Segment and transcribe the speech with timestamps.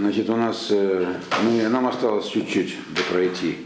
[0.00, 3.58] Значит, у нас, э, ну, нам осталось чуть-чуть до пройти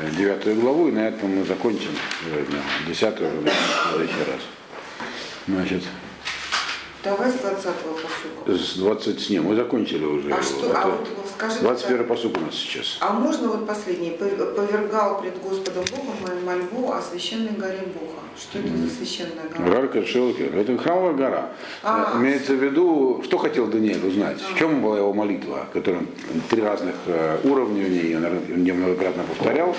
[0.00, 1.90] э, девятую главу, и на этом мы закончим
[2.24, 2.60] сегодня.
[2.86, 4.40] Десятую уже в следующий раз.
[5.48, 5.82] Значит,
[7.02, 8.64] Давай с 20-го посука.
[8.64, 9.44] с 20 с ним.
[9.46, 10.28] Мы закончили уже.
[10.32, 10.42] А его.
[10.42, 12.98] что, Это а вот скажи, 21 посук у нас сейчас.
[13.00, 14.10] а можно вот последний?
[14.10, 18.20] «Пов- Повергал пред Господом Богом мою мольбу о священной горе Бога.
[18.40, 19.68] Что это за священная гора?
[19.70, 20.56] Гарка Шелкер.
[20.56, 21.48] Это храмовая гора.
[21.82, 22.12] А.
[22.14, 24.40] Э, Имеется в виду, что хотел Даниэль узнать?
[24.40, 26.02] В чем была его молитва, которая
[26.50, 29.74] три разных э, уровня у нее, он многократно повторял.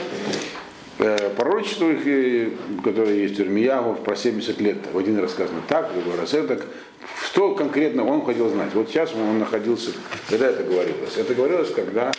[0.99, 2.49] Э, Пророчество э,
[2.83, 4.77] которое есть у Ирмиягов, про 70 лет.
[4.91, 6.59] В один раз сказано так, в другой раз это.
[7.23, 8.73] Что конкретно он хотел знать?
[8.73, 9.91] Вот сейчас он находился,
[10.27, 11.15] когда это говорилось?
[11.15, 12.11] Это говорилось, когда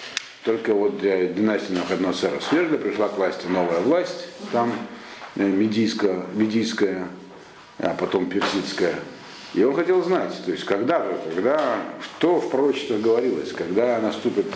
[0.45, 4.73] только вот э, династия Навуходоносора свергли, пришла к власти новая власть, там
[5.34, 7.09] медийская, медийская,
[7.79, 8.95] а потом персидская.
[9.54, 14.46] И он хотел знать, то есть когда же, когда, что в пророчестве говорилось, когда наступит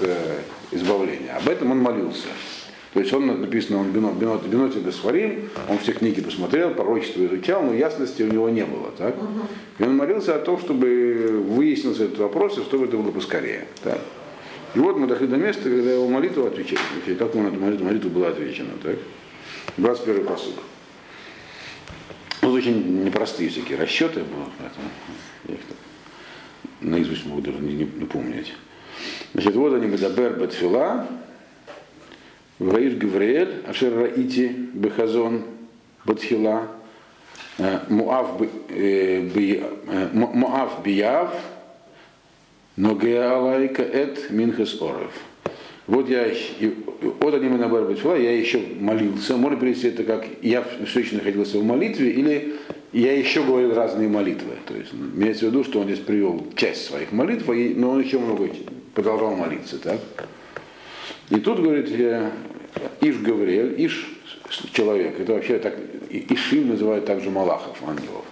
[0.70, 1.32] избавление.
[1.32, 2.28] Об этом он молился.
[2.92, 7.62] То есть он, написано, он бинот, бинот, биноте Гасфарим, он все книги посмотрел, пророчество изучал,
[7.62, 8.90] но ясности у него не было.
[8.98, 9.16] Так?
[9.78, 13.66] И он молился о том, чтобы выяснился этот вопрос, и чтобы это было поскорее.
[13.82, 13.98] Так?
[14.74, 16.80] И вот мы дошли до места, когда его молитва отвечает.
[17.18, 18.72] Как он эту молитву, молитва была отвечена.
[18.82, 18.96] Так?
[19.78, 20.54] 21 посуд.
[22.42, 24.88] Тут очень непростые всякие расчеты будут, поэтому
[25.48, 25.60] я их
[26.80, 28.52] наизусть могу даже не, не, не помнить.
[29.32, 31.06] Значит, вот они Медабер Батфила,
[32.62, 35.42] Ваиш Гавриэль, Ашер Раити Бехазон
[36.04, 36.68] Батхила,
[37.58, 41.34] э, Муав э, э, Му- Муав Бияв,
[42.76, 45.12] Ногеалайка Эт Минхас Орев.
[45.88, 46.28] Вот я,
[47.20, 49.36] вот они на Барбатфила, я еще молился.
[49.36, 52.54] Можно перевести это как я все еще находился в молитве, или
[52.92, 54.52] я еще говорил разные молитвы.
[54.66, 58.20] То есть имеется в виду, что он здесь привел часть своих молитв, но он еще
[58.20, 58.48] много
[58.94, 59.78] продолжал молиться.
[59.78, 59.98] Так?
[61.32, 62.30] И тут, говорит, я,
[63.00, 64.06] Иш Гавриэль, Иш
[64.74, 65.74] человек, это вообще так,
[66.10, 68.24] Ишим называют также Малахов, ангелов.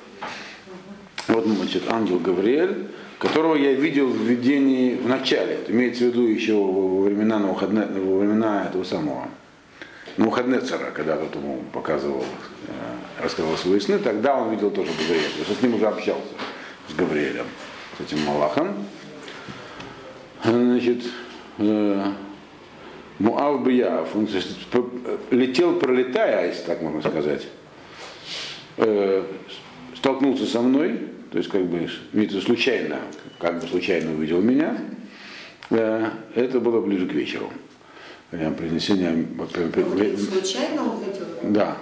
[1.28, 5.54] Вот, значит, ангел Гавриэль, которого я видел в видении в начале.
[5.54, 9.28] Это имеется в виду еще во времена, Навуходне- во времена этого самого
[10.18, 12.24] Навуходнецера, когда тот ему показывал,
[12.66, 15.44] э, рассказывал свои сны, тогда он видел тоже Гавриэля.
[15.48, 16.20] То с ним уже общался,
[16.90, 17.46] с Гавриэлем,
[17.96, 18.84] с этим Малахом.
[20.44, 21.04] Значит,
[21.56, 22.12] э,
[23.20, 24.26] Муав Бияв, он
[25.30, 27.46] летел, пролетая, если так можно сказать,
[28.78, 29.24] э,
[29.94, 31.00] столкнулся со мной,
[31.30, 31.86] то есть как бы
[32.42, 33.00] случайно,
[33.38, 34.78] как бы случайно увидел меня,
[35.68, 37.50] э, это было ближе к вечеру.
[38.30, 41.26] Прям Принесение, Говорит, случайно увидел?
[41.42, 41.76] да.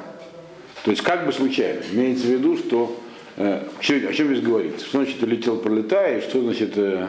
[0.85, 1.83] То есть как бы случайно.
[1.93, 2.99] Имеется в виду, что
[3.37, 4.85] э, о чем здесь говорится?
[4.87, 7.09] Что значит летел, пролетая, и что значит э, э,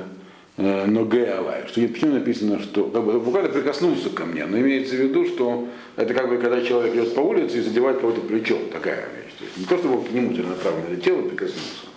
[0.64, 1.66] ноге алай?
[1.68, 5.68] Что, почему написано, что как бы, буквально прикоснулся ко мне, но имеется в виду, что
[5.96, 9.34] это как бы когда человек идет по улице и задевает кого-то плечом, такая вещь.
[9.38, 11.88] То есть не то, чтобы к нему целенаправленно летел и прикоснулся.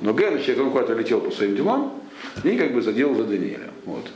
[0.00, 2.02] Но Г, значит, он куда-то летел по своим делам
[2.44, 3.70] и как бы задел за Даниэля.
[3.84, 4.10] Вот.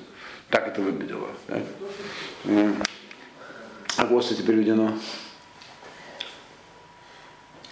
[0.50, 1.28] Так это выглядело.
[1.48, 1.60] да.
[2.44, 2.72] Э,
[3.96, 4.92] А вот, кстати, переведено.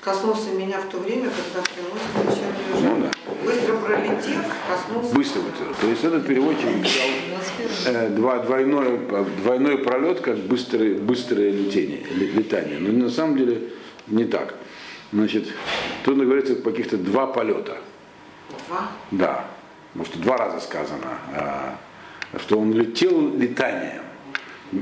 [0.03, 3.35] Коснулся меня в то время, когда приносит вечернюю Ну жертву.
[3.45, 5.15] Быстро пролетев, коснулся.
[5.15, 5.75] Быстро вытянул.
[5.81, 7.09] То есть этот переводчик писал
[7.87, 8.99] э, два, двойной,
[9.43, 12.81] двойной пролет, как быстрое, быстрое летение, ле- летание.
[12.81, 13.71] Но на самом деле
[14.09, 14.57] не так.
[15.13, 15.47] Значит,
[16.05, 17.79] тут говорится каких-то два полета.
[18.67, 18.91] Два.
[19.13, 19.45] Да.
[19.93, 21.79] Потому что два раза сказано, а,
[22.41, 24.03] что он летел летанием.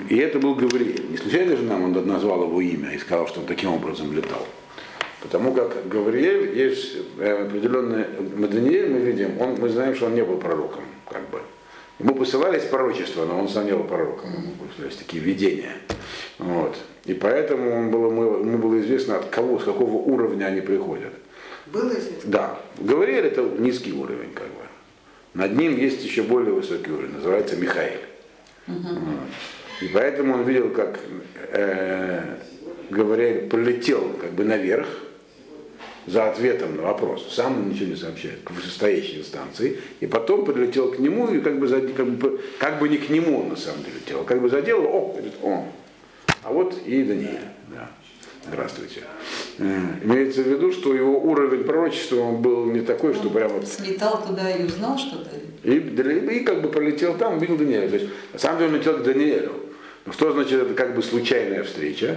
[0.08, 1.10] И это был Гавриэль.
[1.10, 4.46] Не случайно же нам он назвал его имя и сказал, что он таким образом летал.
[5.20, 8.04] Потому как Гавриэль есть э, определенный
[8.48, 11.40] Даниэль, мы видим, он, мы знаем, что он не был пророком, как бы.
[11.98, 15.72] Ему посылались пророчества, но он сам не был пророком, ему посылались такие видения.
[16.38, 16.74] Вот.
[17.04, 21.12] И поэтому он было, ему было известно, от кого, с какого уровня они приходят.
[21.66, 22.30] Было известно?
[22.30, 24.62] Да, Гавриэль это низкий уровень, как бы.
[25.34, 28.00] Над ним есть еще более высокий уровень, называется Михаил.
[28.66, 29.28] Вот.
[29.82, 30.98] И поэтому он видел, как
[31.52, 32.38] э,
[32.88, 34.88] Гавриэль полетел как бы наверх
[36.06, 37.32] за ответом на вопрос.
[37.34, 39.78] Сам он ничего не сообщает, к вышестоящей инстанции.
[40.00, 43.08] И потом подлетел к нему и как бы, заде- как бы, как бы не к
[43.10, 44.24] нему он на самом деле летел.
[44.24, 45.64] Как бы задел, о, говорит, о.
[46.42, 47.38] А вот и Даниэль.
[47.74, 47.90] Да.
[48.48, 49.02] Здравствуйте.
[49.58, 54.24] Э, Имеется в виду, что его уровень пророчества он был не такой, что прямо Слетал
[54.26, 55.30] туда и узнал что-то?
[55.62, 57.88] и, и как бы пролетел там, увидел Даниэля.
[57.90, 59.52] То есть, на самом деле он летел к Даниэлю.
[60.06, 62.16] Но что значит это как бы случайная встреча?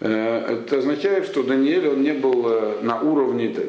[0.00, 3.62] Э, Это означает, что Даниэль он не был э, на уровне, то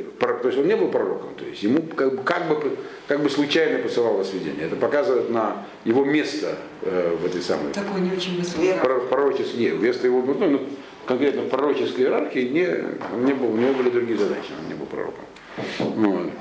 [0.48, 2.78] есть он не был пророком, то есть ему как бы, как бы,
[3.08, 4.68] как бы случайно посылалось видение.
[4.68, 8.62] Это показывает на его место э, в этой самой Такой не очень высокий.
[8.62, 8.78] Вера.
[8.80, 10.62] Про- пророческой, нет, вместо его, ну, ну,
[11.08, 14.86] конкретно в пророческой иерархии не, не был, у него были другие задачи, он не был
[14.86, 15.26] пророком.
[15.80, 16.32] Вот.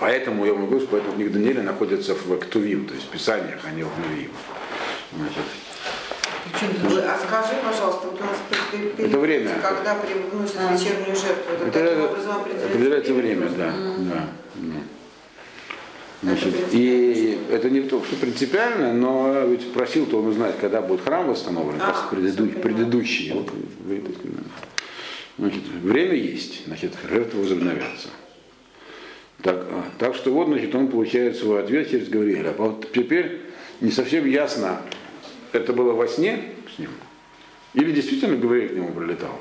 [0.00, 3.70] Поэтому я могу сказать, поэтому книга Даниэля находится в Ктувим, то есть в Писаниях, а
[3.70, 4.30] не в Навиим.
[5.16, 5.42] Значит,
[6.52, 8.36] А скажи, пожалуйста, вот у нас
[8.70, 9.50] при- при- Это время.
[9.62, 10.72] когда приносят А.
[10.72, 13.58] вечернюю жертву, это, это таким образом определяется, определяется время, просто?
[13.58, 13.72] да.
[13.98, 14.80] да, да.
[16.20, 21.02] Значит, Это и это не то, что принципиально, но ведь просил-то он узнать, когда будет
[21.04, 22.08] храм восстановлен, А, всё
[22.60, 23.32] предыдущий.
[23.32, 23.50] Вот,
[25.38, 28.08] Значит, время есть, значит, жертвы возобновятся.
[29.42, 32.52] Так, а, так что вот, значит, он получает свой ответ через Гавриэля.
[32.58, 33.42] А вот теперь
[33.80, 34.80] не совсем ясно,
[35.52, 36.42] это было во сне
[36.74, 36.90] с ним,
[37.74, 39.38] или действительно Гавриэль к нему прилетал.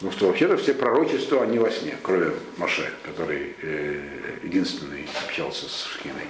[0.00, 4.00] Ну что, вообще-то все пророчества, они во сне, кроме Маше, который э,
[4.42, 6.26] единственный общался с Шхиной.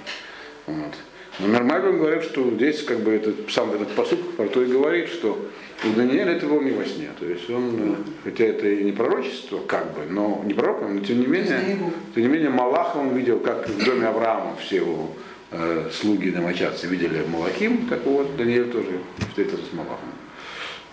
[0.67, 0.93] Вот.
[1.39, 5.09] Но нормально говорят, что здесь как бы этот, сам этот посуд про то и говорит,
[5.09, 5.49] что
[5.83, 7.09] у Даниэля это было не во сне.
[7.19, 11.03] То есть он, э, хотя это и не пророчество, как бы, но не пророком, но
[11.03, 11.79] тем не менее,
[12.13, 15.09] тем не менее Малаха он видел, как в доме Авраама все его
[15.53, 20.09] э, слуги домочадцы видели Малахим, так вот Даниэль тоже встретился с Малахом.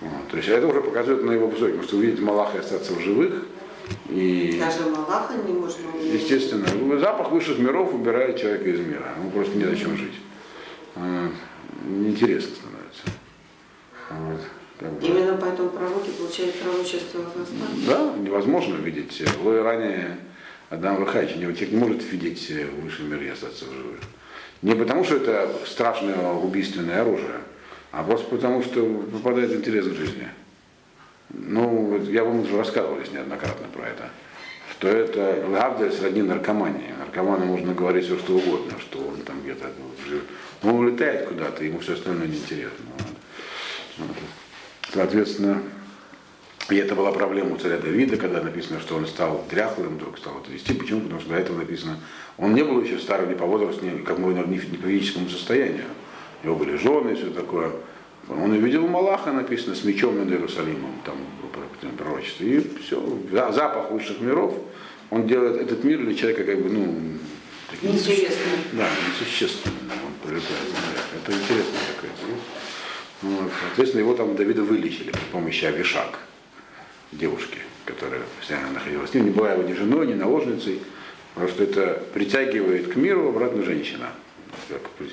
[0.01, 2.93] Вот, то есть это уже показывает на его высокий, потому что увидеть Малаха и остаться
[2.95, 3.47] в живых.
[4.09, 6.23] И, Даже Малаха не можно увидеть.
[6.23, 6.67] естественно,
[6.99, 9.15] запах высших миров убирает человека из мира.
[9.19, 10.15] Ему просто не зачем жить.
[10.97, 11.29] А,
[11.87, 13.03] Неинтересно становится.
[14.11, 14.41] Вот,
[14.79, 15.07] как бы.
[15.07, 17.87] Именно поэтому пророки получают пророчество возрастания.
[17.87, 19.23] Да, невозможно видеть.
[19.43, 20.19] Вы ранее
[20.71, 20.99] Адам
[21.53, 24.01] человек не может видеть высший мир и остаться в живых.
[24.63, 27.41] Не потому, что это страшное убийственное оружие,
[27.93, 30.29] а просто потому, что попадает интерес к жизни.
[31.31, 34.11] Ну, я вам уже рассказывал здесь неоднократно про это.
[34.73, 36.95] Что это Гавдель сродни наркомании.
[36.99, 39.71] Наркоману можно говорить все, что угодно, что он там где-то
[40.07, 40.23] жив.
[40.63, 42.85] Он улетает куда-то, ему все остальное неинтересно.
[43.99, 44.17] Вот.
[44.93, 45.63] Соответственно,
[46.71, 50.41] и это была проблема у царя Давида, когда написано, что он стал дряхлым, вдруг стал
[50.41, 50.73] это вести.
[50.73, 51.01] Почему?
[51.01, 51.99] Потому что до этого написано,
[52.39, 55.29] он не был еще старым ни по возрасту, ни, как мы, ни, ни по физическому
[55.29, 55.85] состоянию.
[56.43, 57.71] У него были жены и все такое.
[58.29, 61.17] Он увидел Малаха, написано, с мечом над Иерусалимом, там
[61.53, 62.45] про- пророчество.
[62.45, 64.55] И все, За- запах высших миров,
[65.11, 66.95] он делает этот мир для человека как бы, ну,
[67.71, 68.37] таким Интересно.
[68.73, 70.61] да, несущественным он прилетает.
[71.17, 72.11] Это интересно такое.
[73.23, 73.51] Вот.
[73.69, 76.21] Соответственно, его там Давида вылечили при помощи Авишак,
[77.13, 80.81] девушки, которая постоянно находилась с ним, не была его ни женой, ни наложницей,
[81.35, 84.11] потому что это притягивает к миру обратно женщина.
[84.69, 85.13] Как приз-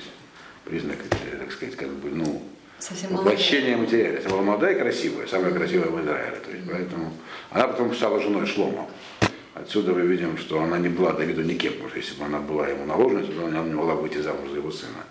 [0.64, 0.98] признак,
[1.38, 2.42] так сказать, как бы, ну,
[2.78, 4.16] совсем воплощение материала.
[4.16, 6.36] Это была молодая и красивая, самая красивая в Израиле.
[6.44, 7.12] То есть, поэтому
[7.50, 8.88] она потом стала женой Шлома.
[9.54, 12.68] Отсюда мы видим, что она не была Давиду никем, потому что если бы она была
[12.68, 15.02] ему наложницей, то она не могла выйти замуж за его сына.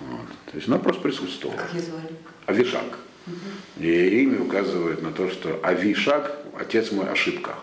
[0.00, 0.26] Вот.
[0.50, 1.56] То есть она просто присутствовала.
[1.56, 2.08] Как ее звали?
[2.44, 2.98] Авишак.
[3.78, 7.54] И имя указывает на то, что Авишак, отец мой, ошибка.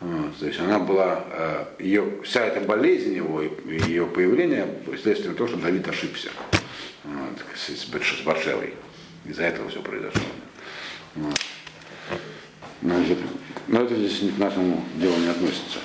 [0.00, 0.36] Вот.
[0.38, 3.50] То есть она была, э, ее, вся эта болезнь его, и
[3.86, 4.66] ее появление
[5.02, 6.30] следствием того, что Давид ошибся
[7.04, 7.86] вот, с, с
[8.24, 8.74] Батшевой.
[9.24, 10.22] Из-за этого все произошло.
[11.16, 11.40] Вот.
[12.80, 13.18] Значит,
[13.66, 15.80] но это здесь к нашему делу не относится.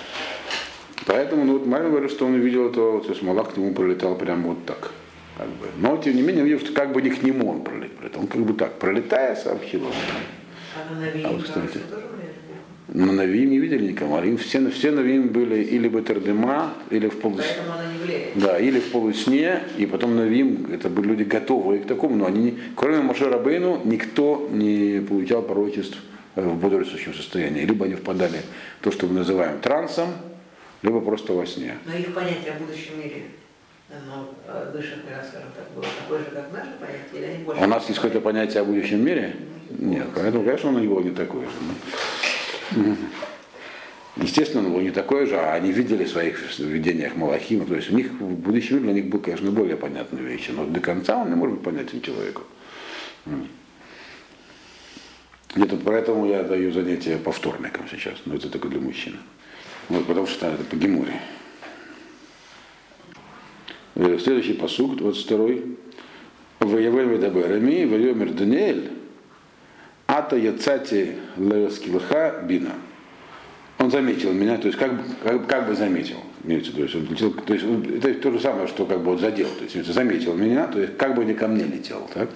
[1.05, 4.15] Поэтому, ну вот Мария говорит, что он увидел этого, то есть Малак к нему пролетал
[4.15, 4.91] прямо вот так.
[5.37, 5.67] Как бы.
[5.77, 8.21] Но тем не менее, видел, что как бы не к нему он пролетал.
[8.21, 9.87] Он как бы так, пролетая, сообщил.
[9.87, 11.79] А А, кстати.
[12.93, 14.17] Но Навиим не видели никого.
[14.17, 17.41] Навиим, все, все Навиим были или Батердема, или в полус...
[17.41, 18.37] Поэтому она не влияет.
[18.37, 22.43] Да, или в полусне, и потом Навим, это были люди готовые к такому, но они,
[22.51, 25.97] не- кроме Моше Рабейну, никто не получал пророчеств
[26.35, 27.65] э, в бодрствующем состоянии.
[27.65, 28.41] Либо они впадали
[28.79, 30.09] в то, что мы называем трансом,
[30.83, 31.79] либо просто во сне.
[31.87, 33.23] Но их понятие о будущем мире,
[33.89, 37.63] оно э, скажем так, было такое же, как наше понятие, или они больше?
[37.63, 39.35] У нас есть какое-то понятие о будущем мире?
[39.79, 41.51] Нет, поэтому, конечно, оно было не такое же.
[44.15, 47.65] Естественно, оно было не такое же, а они видели в своих видениях Малахима.
[47.65, 50.79] То есть у них в будущем для них был, конечно, более понятные вещи, но до
[50.79, 52.43] конца он не может быть понятен человеку.
[55.55, 59.17] Где-то поэтому я даю занятия по вторникам сейчас, но это только для мужчин.
[59.89, 61.19] Вот, потому что это по Геморе.
[63.95, 65.37] Э, Следующий посуг, 22
[66.59, 68.91] Воевель Медаберами, Воемер Даниэль,
[70.07, 72.73] Ата Яцати Лескилха Бина.
[73.79, 74.91] Он заметил меня, то есть как,
[75.23, 76.17] как, как бы заметил.
[76.43, 77.65] имеется То есть, он летел, то есть
[77.97, 79.47] это то же самое, что как бы он задел.
[79.47, 82.09] То есть заметил меня, то есть как бы не ко мне летел.
[82.13, 82.29] Так?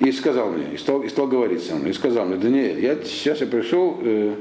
[0.00, 2.96] и сказал мне, и стал, и стал говорить со мной, и сказал мне, Даниэль, я
[3.02, 4.34] сейчас я пришел э,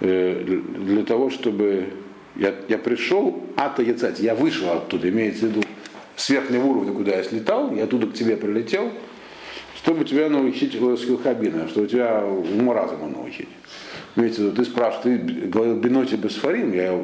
[0.00, 1.90] э, для того, чтобы
[2.36, 5.62] я, я пришел ата яцать, я вышел оттуда, имеется в виду
[6.16, 8.90] с верхнего уровня, куда я слетал, я оттуда к тебе прилетел,
[9.82, 10.76] чтобы тебя научить
[11.22, 13.48] хабина, чтобы тебя уму разума научить.
[14.14, 17.02] Имеется виду, ты спрашиваешь, ты говорил биноти бесфарим, я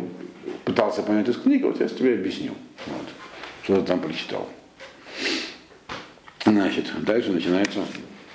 [0.64, 2.52] пытался понять из книги, вот я тебе объясню,
[2.87, 3.06] вот,
[3.62, 4.49] что ты там прочитал.
[6.45, 7.80] Значит, дальше начинается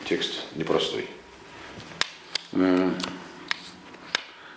[0.06, 1.06] текст непростой.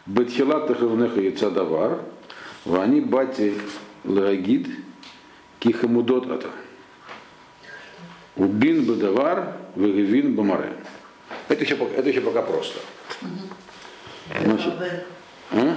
[0.06, 2.00] Бетхилат тахавнеха яцадавар,
[2.64, 3.54] вани бати
[4.04, 4.68] лагид
[5.60, 6.48] кихамудот ата.
[8.36, 10.72] Убин бадавар, вегевин бамаре.
[11.48, 12.78] Это еще, пока- это еще пока просто.
[14.42, 14.72] Значит,
[15.50, 15.76] а?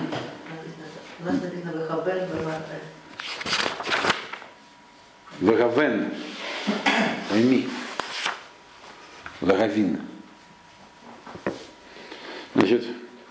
[5.41, 6.11] Вегавен.
[7.29, 7.67] Пойми.
[9.41, 9.99] Вегавин.
[12.55, 12.85] Значит,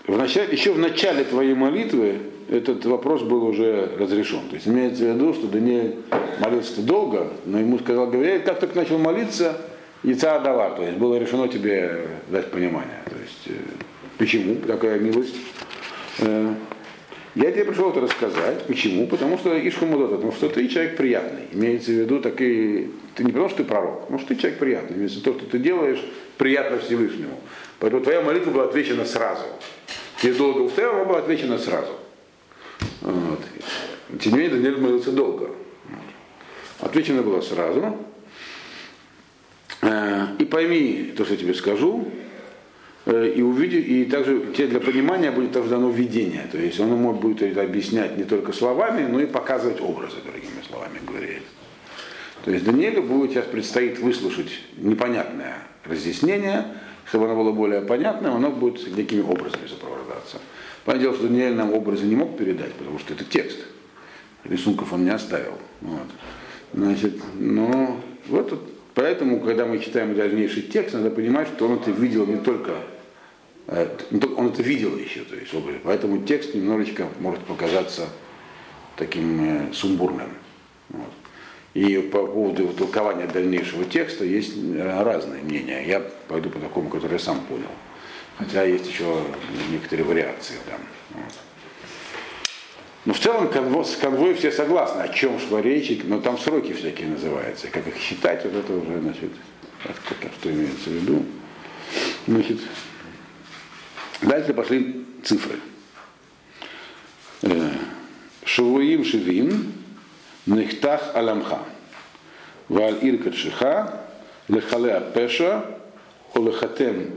[0.05, 4.47] в начале, еще в начале твоей молитвы этот вопрос был уже разрешен.
[4.47, 5.97] То есть имеется в виду, что Даниэль
[6.39, 9.59] молился долго, но ему сказал Гавриэль, как только начал молиться,
[10.03, 10.71] яйца отдала.
[10.71, 13.01] То есть было решено тебе дать понимание.
[13.05, 13.83] То есть, э,
[14.17, 15.35] почему такая милость?
[16.19, 16.53] Э,
[17.35, 18.65] я тебе пришел это рассказать.
[18.65, 19.05] Почему?
[19.05, 21.43] Потому что Ишхамудот, потому что ты человек приятный.
[21.51, 24.57] Имеется в виду, так и ты не потому, что ты пророк, потому что ты человек
[24.57, 24.97] приятный.
[24.97, 26.03] Имеется в виду, то, что ты делаешь,
[26.37, 27.39] приятно Всевышнему.
[27.79, 29.43] Поэтому твоя молитва была отвечена сразу.
[30.19, 31.91] Тебе долго устояла, она была отвечена сразу.
[33.01, 33.41] Вот.
[34.19, 35.51] Тем не менее, Даниэль молился долго.
[35.89, 36.89] Вот.
[36.89, 37.97] Отвечено было сразу.
[39.87, 42.07] Э, И пойми то, что я тебе скажу,
[43.05, 46.45] э, и увиди, и также тебе для понимания будет также дано видение.
[46.51, 50.61] То есть он ему будет это объяснять не только словами, но и показывать образы, другими
[50.67, 51.39] словами говоря.
[52.43, 56.65] То есть Даниэлю будет сейчас предстоит выслушать непонятное разъяснение,
[57.05, 60.39] чтобы оно было более понятным, оно будет некими образами сопровождаться.
[60.83, 63.59] Понятное дело, что Даниэль нам образы не мог передать, потому что это текст.
[64.43, 65.57] Рисунков он не оставил.
[65.81, 66.07] Вот.
[66.73, 71.91] Значит, но вот тут- поэтому, когда мы читаем дальнейший текст, надо понимать, что он это
[71.91, 72.71] видел не только,
[73.67, 73.87] э,
[74.35, 75.53] он это видел еще, то есть.
[75.83, 78.09] Поэтому текст немножечко может показаться
[78.95, 80.31] таким э, сумбурным.
[80.89, 81.13] Вот.
[81.75, 85.85] И по поводу толкования дальнейшего текста есть э, разные мнения.
[85.85, 87.69] Я пойду по такому, который я сам понял.
[88.39, 89.21] Хотя есть еще
[89.71, 90.79] некоторые вариации там.
[91.13, 91.33] Вот.
[93.05, 96.73] Но в целом конвой, с конвой все согласны, о чем шла речь, но там сроки
[96.73, 97.67] всякие называются.
[97.69, 99.31] Как их считать, вот это уже, значит,
[99.83, 101.25] как- как- что имеется в виду.
[102.27, 102.59] Значит,
[104.21, 105.59] дальше пошли цифры.
[107.43, 107.69] Э,
[108.43, 109.73] Шавуим шивим,
[110.45, 111.59] нехтах аламха.
[112.67, 114.01] Валь иркат шиха,
[114.47, 115.65] лехале апеша,
[116.33, 117.11] олехатем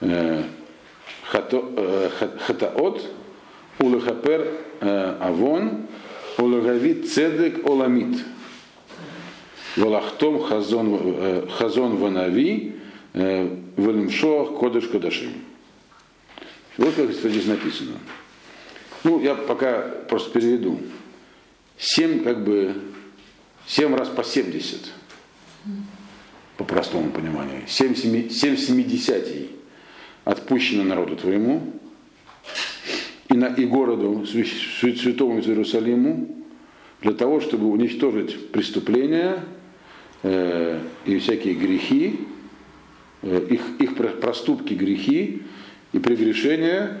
[0.00, 0.44] э,
[1.32, 3.10] э, ха- хатаот,
[3.78, 4.48] улехапер
[4.80, 5.86] э, авон,
[6.38, 8.18] улегавит цедек оламит.
[9.76, 12.76] Валахтом хазон, хазон ванави,
[13.12, 15.32] валимшоах кодыш кодашим.
[16.76, 17.98] Вот как это здесь написано.
[19.04, 20.80] Ну, я пока просто переведу.
[21.76, 22.74] Семь, как бы,
[23.66, 24.92] семь раз по 70,
[26.56, 27.62] по простому пониманию.
[27.66, 29.50] Семь, семи, семь семидесятей
[30.24, 31.74] отпущено народу твоему
[33.34, 34.46] и, на, и городу свя-
[34.80, 36.28] свя- святому Иерусалиму
[37.02, 39.40] для того, чтобы уничтожить преступления
[40.22, 42.20] э, и всякие грехи,
[43.22, 45.42] э, их, их про- проступки, грехи
[45.92, 47.00] и прегрешения,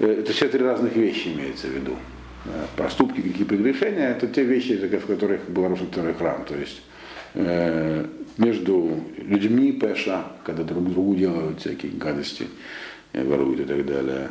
[0.00, 1.96] э, это все три разных вещи имеется в виду.
[2.44, 6.44] Э, Проступки, грехи, прегрешения, это те вещи, в которых был разрушен второй храм.
[6.44, 6.82] То есть
[7.34, 8.04] э,
[8.36, 12.48] между людьми пеша, когда друг другу делают всякие гадости,
[13.14, 14.28] э, воруют и так далее.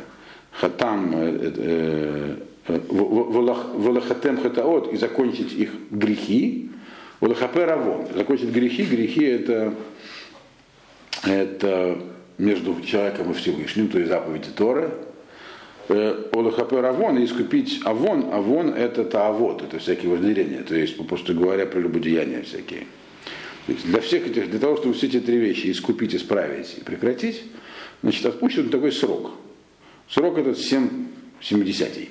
[0.52, 2.36] Хатам, э, э,
[2.68, 6.70] э, волахатем хатаот, и закончить их грехи,
[7.20, 8.06] Улахапе равон.
[8.14, 8.84] Закончить грехи.
[8.84, 9.74] Грехи это,
[11.24, 11.98] это
[12.38, 14.90] между человеком и Всевышним, то есть заповеди Торы.
[15.88, 18.32] Олахапе равон и искупить авон.
[18.32, 20.62] Авон это таавод, это всякие вожделения.
[20.62, 22.86] То есть, попросту говоря, прелюбодеяния всякие.
[23.66, 26.84] То есть для всех этих, для того, чтобы все эти три вещи искупить, исправить и
[26.84, 27.42] прекратить,
[28.02, 29.32] значит, отпущен такой срок.
[30.10, 30.88] Срок этот 7
[31.40, 32.08] 70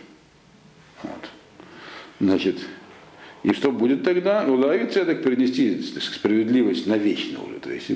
[1.04, 1.30] Вот.
[2.20, 2.58] Значит,
[3.44, 4.46] и что будет тогда?
[4.46, 7.92] Уловить цедок перенести так сказать, справедливость на вечно уже, то есть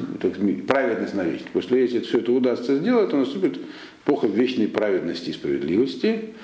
[0.68, 1.48] праведность на вечно.
[1.52, 3.60] После если все это удастся сделать, то наступит
[4.06, 6.36] эпоха вечной праведности и справедливости.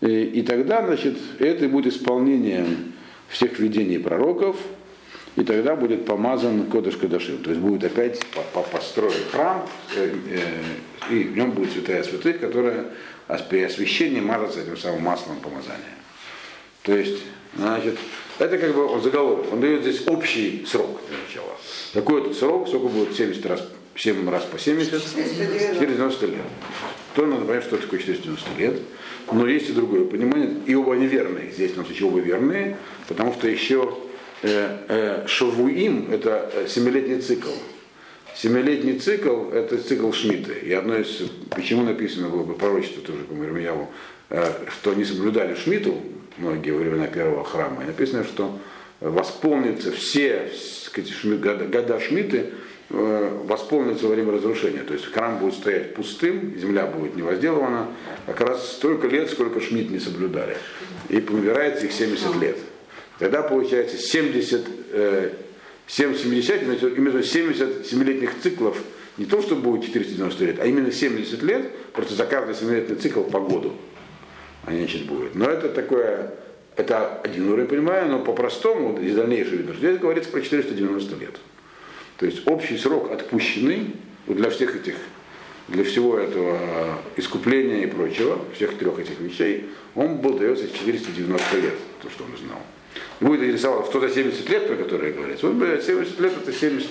[0.00, 2.92] И, и тогда, значит, это будет исполнением
[3.28, 4.56] всех видений пророков,
[5.36, 7.38] и тогда будет помазан Кодыш Кадашим.
[7.38, 12.02] То есть будет опять по- по- построен храм, э, э, и в нем будет святая
[12.04, 12.86] святых, которая
[13.48, 15.80] при освящении мажется этим самым маслом помазания.
[16.82, 17.22] То есть,
[17.56, 17.98] значит,
[18.38, 21.56] это как бы он заголовок, он дает здесь общий срок для начала.
[21.94, 24.90] Какой этот срок, сколько будет 70 раз, 7 раз по 70?
[25.02, 25.74] 490.
[25.74, 26.38] 490 лет.
[27.14, 28.80] То надо понять, что такое 490 лет.
[29.32, 31.50] Но есть и другое понимание, и оба они верные.
[31.50, 32.76] Здесь в данном случае оба верные,
[33.08, 33.96] потому что еще
[35.26, 37.50] Шавуим– это э, семилетний цикл.
[38.34, 40.52] Семилетний цикл– это цикл Шмидта.
[40.52, 43.90] И одно из, почему написано было бы пророчество тоже по Ирмияву,
[44.30, 45.94] э, что они соблюдали Шмиту
[46.36, 47.84] многие во времена первого храма.
[47.84, 48.58] И написано, что
[49.00, 50.50] восполнится все
[50.84, 51.10] сказать,
[51.40, 52.50] года, Шмиты,
[52.90, 54.82] э, восполнится во время разрушения.
[54.82, 57.88] То есть храм будет стоять пустым, земля будет не возделана,
[58.26, 60.56] как раз столько лет, сколько Шмидт не соблюдали.
[61.08, 62.58] И помирается их 70 лет.
[63.18, 65.30] Тогда получается 70, э,
[65.86, 66.62] 7 70,
[66.96, 68.76] именно 70 семилетних циклов,
[69.16, 73.22] не то, что будет 490 лет, а именно 70 лет, просто за каждый семилетний цикл
[73.22, 73.72] по году
[74.66, 75.34] они значит, будет.
[75.34, 76.32] Но это такое,
[76.76, 81.36] это один уровень, понимаю, но по-простому, из дальнейшего видно, здесь говорится про 490 лет.
[82.16, 83.94] То есть общий срок отпущенный
[84.26, 84.94] для всех этих,
[85.68, 86.58] для всего этого
[87.16, 92.30] искупления и прочего, всех трех этих вещей, он был дается 490 лет, то, что он
[92.38, 92.60] знал.
[93.20, 95.46] Будет интересовало, что за 70 лет, про которые говорится.
[95.46, 96.88] Вот, блядь, 70 лет это 70,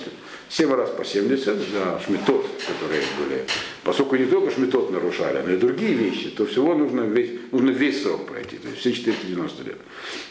[0.48, 3.44] 7 раз по 70 за шметот, которые были.
[3.82, 8.02] Поскольку не только шметот нарушали, но и другие вещи, то всего нужно весь, нужно весь
[8.02, 9.76] срок пройти, то есть все 490 лет.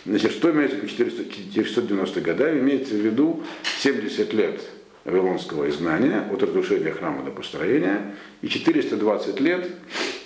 [0.05, 2.59] Значит, что имеется в виду 400 490 года?
[2.59, 3.43] Имеется в виду
[3.79, 4.61] 70 лет
[5.05, 9.69] Вавилонского изгнания, от разрушения храма до построения, и 420 лет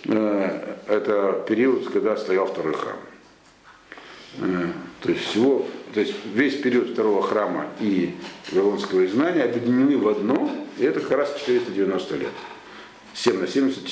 [0.06, 2.98] э, это период, когда стоял второй храм.
[5.02, 8.16] То есть всего, то есть весь период второго храма и
[8.52, 12.32] Вавилонского изгнания объединены в одно, и это как раз 490 лет.
[13.14, 13.84] 7 на 70,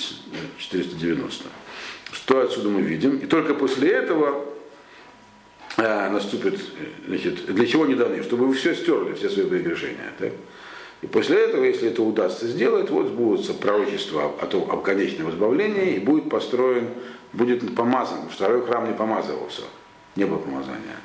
[0.57, 1.45] 490.
[2.11, 3.17] Что отсюда мы видим?
[3.17, 4.45] И только после этого
[5.77, 6.59] э, наступит,
[7.07, 8.23] значит, для чего не даны?
[8.23, 10.13] Чтобы вы все стерли, все свои прегрешения.
[10.19, 10.31] Так?
[11.01, 15.95] И после этого, если это удастся сделать, вот сбудутся пророчества о том, об конечном избавлении,
[15.95, 16.89] и будет построен,
[17.33, 18.29] будет помазан.
[18.29, 19.63] Второй храм не помазывался,
[20.15, 20.97] не было помазания.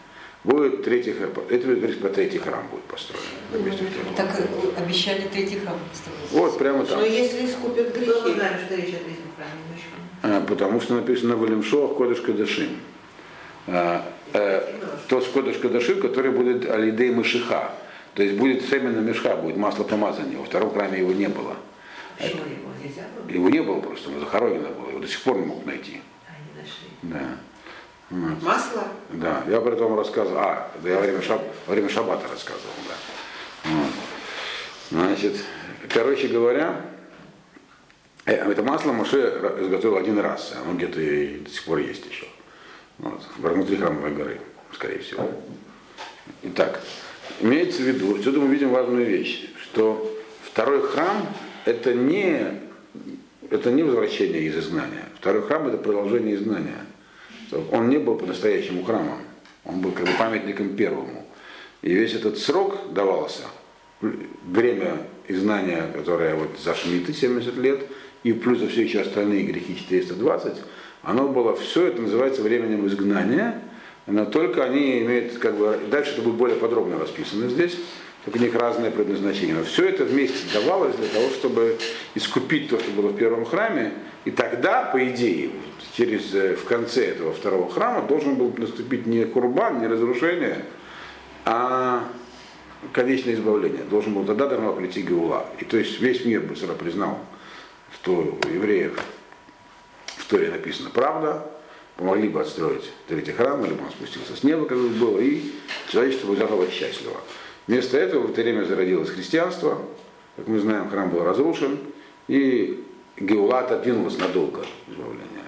[0.43, 3.23] Будет третий храм, это говорит про третий храм будет построен.
[3.53, 4.17] на месте второго.
[4.17, 6.31] Так обещали третий храм построить.
[6.31, 7.01] Вот прямо там.
[7.01, 9.53] Но если искупят Мы грехи, знаем, что речь о третьем храме.
[10.23, 12.71] мы А, Потому что написано в Алимшоах Кодыш Кадашим.
[13.67, 14.63] А, э,
[15.09, 17.73] То с Кодыш Кадашим, который будет Алидей Мышиха.
[18.15, 20.39] То есть будет семена мешха, будет масло помазания.
[20.39, 21.57] Во втором храме его не было.
[22.19, 22.73] Почему было?
[22.83, 23.31] Нельзя было?
[23.31, 24.89] Его не было просто, оно захоронено было.
[24.89, 26.01] Его до сих пор не мог найти.
[26.27, 26.89] А, не нашли.
[27.03, 27.37] Да.
[28.11, 28.43] Вот.
[28.43, 30.39] масло, Да, я про это вам рассказывал.
[30.39, 33.71] А, да я во время, шаб, во время шаббата рассказывал, да.
[33.71, 33.93] Вот.
[34.91, 35.37] Значит,
[35.89, 36.81] короче говоря,
[38.25, 42.05] э, это масло Моше ра- изготовил один раз, оно где-то и до сих пор есть
[42.07, 42.27] еще.
[42.99, 44.41] Вот, внутри храмовой горы,
[44.75, 45.31] скорее всего.
[46.43, 46.81] Итак,
[47.41, 51.27] имеется в виду, отсюда мы видим важную вещь, что второй храм
[51.65, 52.61] это не,
[53.51, 55.05] это не возвращение из изгнания.
[55.19, 56.85] Второй храм это продолжение изгнания.
[57.51, 59.19] Что Он не был по-настоящему храмом,
[59.65, 61.27] он был как бы памятником первому.
[61.83, 63.43] И весь этот срок давался,
[64.01, 67.81] время изгнания, которое вот за Шмиты 70 лет,
[68.23, 70.59] и плюс за все еще остальные грехи 420,
[71.03, 73.61] оно было, все это называется временем изгнания,
[74.11, 77.79] но только они имеют, как бы, дальше это будет более подробно расписано здесь,
[78.25, 79.55] только у них разное предназначение.
[79.55, 81.79] Но все это вместе давалось для того, чтобы
[82.15, 83.93] искупить то, что было в первом храме,
[84.25, 85.51] и тогда, по идее,
[85.97, 90.65] через, э, в конце этого второго храма должен был наступить не курбан, не разрушение,
[91.47, 92.05] а
[92.93, 93.85] конечное избавление.
[93.85, 95.47] Должен был тогда должна прийти Геула.
[95.59, 97.19] И то есть весь мир быстро признал,
[97.95, 99.01] что у евреев
[100.07, 101.50] в Торе написана правда,
[102.01, 105.43] помогли бы отстроить третий храм, или бы он спустился с неба, как бы было, и
[105.91, 107.21] человечество будет заново счастливо.
[107.67, 109.83] Вместо этого в это время зародилось христианство,
[110.37, 111.79] как мы знаем, храм был разрушен,
[112.27, 112.83] и
[113.19, 115.45] Геула отодвинулась надолго избавление.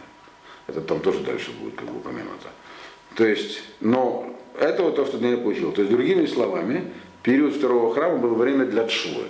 [0.67, 2.51] Это там тоже дальше будет как бы упомянуто.
[3.17, 5.73] То есть, но это вот то, что Даниэль получил.
[5.73, 9.25] То есть, другими словами, период второго храма был время для Тшувы.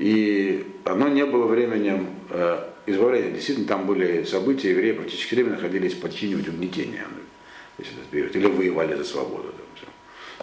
[0.00, 3.32] И оно не было временем э, избавления.
[3.32, 7.08] Действительно, там были события, евреи практически все время находились под чьим-нибудь угнетением.
[7.76, 8.34] Этот период.
[8.34, 9.52] Или воевали за свободу.
[9.52, 9.86] Там, всё.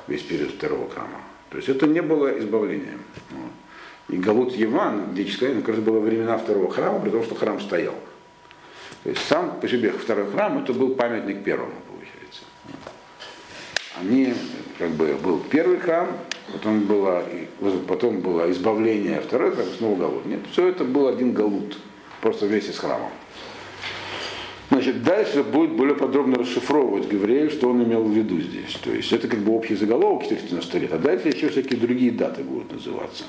[0.08, 1.22] весь период второго храма.
[1.50, 3.02] То есть это не было избавлением.
[3.32, 3.52] Вот.
[4.10, 7.60] И Галут Еван, где сказано, как раз было времена второго храма, при том, что храм
[7.60, 7.96] стоял.
[9.02, 12.44] То есть сам по себе второй храм это был памятник первому, получается.
[14.00, 14.36] они,
[14.78, 16.10] как бы, был первый храм,
[16.52, 17.24] потом было,
[17.88, 20.26] потом было избавление, второй храм, снова галут.
[20.26, 21.78] Нет, все это был один галут,
[22.22, 23.12] просто вместе с храмом.
[24.70, 28.74] Значит, дальше будет более подробно расшифровывать Гавриэль, что он имел в виду здесь.
[28.84, 32.44] То есть это как бы общий заголовок 490 лет, а дальше еще всякие другие даты
[32.44, 33.24] будут называться.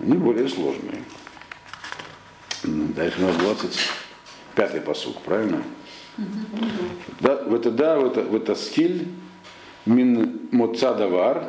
[0.00, 1.02] Они более сложные.
[2.64, 3.36] Дальше у нас
[4.56, 5.62] 25-й посук, правильно?
[7.20, 9.08] Да, в это да, в это, в это скиль
[9.84, 11.48] мин моцадавар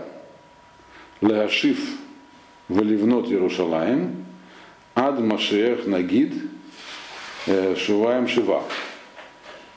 [1.21, 1.79] леашиф
[2.67, 4.25] валивнот Иерушалаем
[4.95, 6.33] ад машех нагид
[7.47, 8.63] э, шуваем шива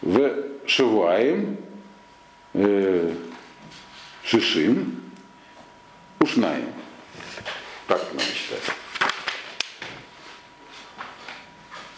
[0.03, 1.57] в Шиваем,
[2.55, 3.15] э,
[4.25, 5.01] Шишим,
[6.19, 6.73] Ушнаем.
[7.87, 8.75] Так надо читать.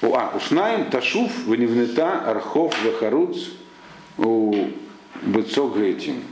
[0.02, 3.38] У, а, Ушнаем, Ташуф, Ванивнета, Архов, Вахаруц,
[4.18, 4.68] у
[5.22, 6.22] Бецог этим.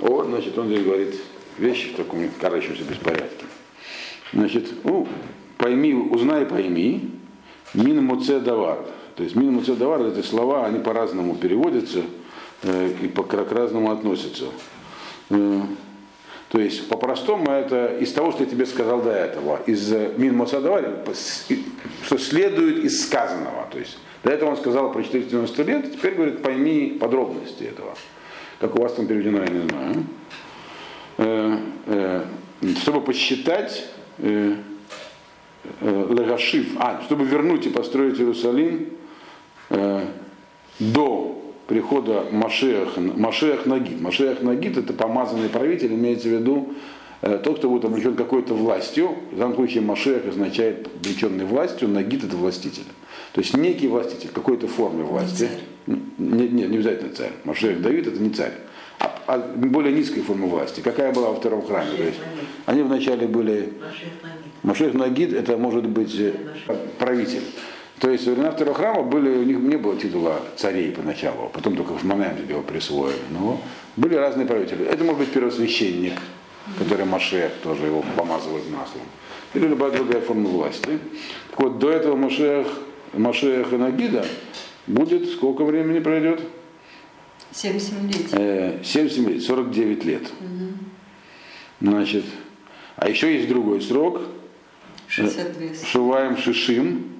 [0.00, 1.14] О, значит, он здесь говорит
[1.58, 3.46] вещи в таком карающемся беспорядке.
[4.32, 5.06] Значит, ну,
[5.56, 7.10] пойми, узнай, пойми,
[7.74, 8.84] мин муце давар.
[9.16, 12.02] То есть мин муцедавар, эти слова, они по-разному переводятся
[12.62, 14.46] э, и по, к разному относятся.
[15.30, 15.62] Э,
[16.50, 20.36] то есть по-простому это из того, что я тебе сказал до этого, из э, мин
[20.36, 21.02] муцедавар,
[22.04, 23.68] что следует из сказанного.
[23.72, 27.94] То есть до этого он сказал про 490 лет, теперь говорит, пойми подробности этого.
[28.58, 30.04] Как у вас там переведено, я не знаю.
[31.18, 32.24] Э, э,
[32.80, 33.86] чтобы посчитать
[34.18, 34.56] э,
[35.80, 38.90] Лагашив, а, чтобы вернуть и построить Иерусалим
[40.78, 44.00] до прихода Машех, Машех Нагид.
[44.00, 46.74] Машех Нагид это помазанный правитель, имеется в виду
[47.20, 49.16] тот, кто будет облечен какой-то властью.
[49.32, 52.86] В данном случае Машех означает облеченный властью, Нагид это властитель.
[53.32, 55.50] То есть некий властитель, какой-то форме власти.
[55.86, 57.32] Нет, нет, не обязательно царь.
[57.44, 58.52] Машех Давид это не царь.
[58.98, 60.80] А, а более низкой формы власти.
[60.80, 61.96] Какая была во втором храме?
[61.96, 62.18] То есть,
[62.64, 63.72] они вначале были...
[64.62, 66.32] Машех Нагид это может быть э,
[66.98, 67.42] правитель.
[68.00, 71.76] То есть во времена второго храма были, у них не было титула царей поначалу, потом
[71.76, 73.16] только в момент его присвоили.
[73.30, 73.60] Но
[73.96, 74.84] были разные правители.
[74.84, 76.14] Это может быть первосвященник,
[76.78, 79.02] который Машех тоже его помазывает маслом.
[79.54, 80.98] Или любая другая форма власти.
[81.50, 82.66] Так вот, до этого Машех,
[83.14, 84.26] Машех и Нагида
[84.86, 86.42] будет, сколько времени пройдет?
[87.52, 88.26] 77 лет.
[88.32, 90.22] Э, 77 лет, 49 лет.
[90.22, 91.90] Угу.
[91.90, 92.24] Значит,
[92.96, 94.22] а еще есть другой срок.
[95.08, 95.86] 62.
[95.86, 97.16] Шуваем Шишим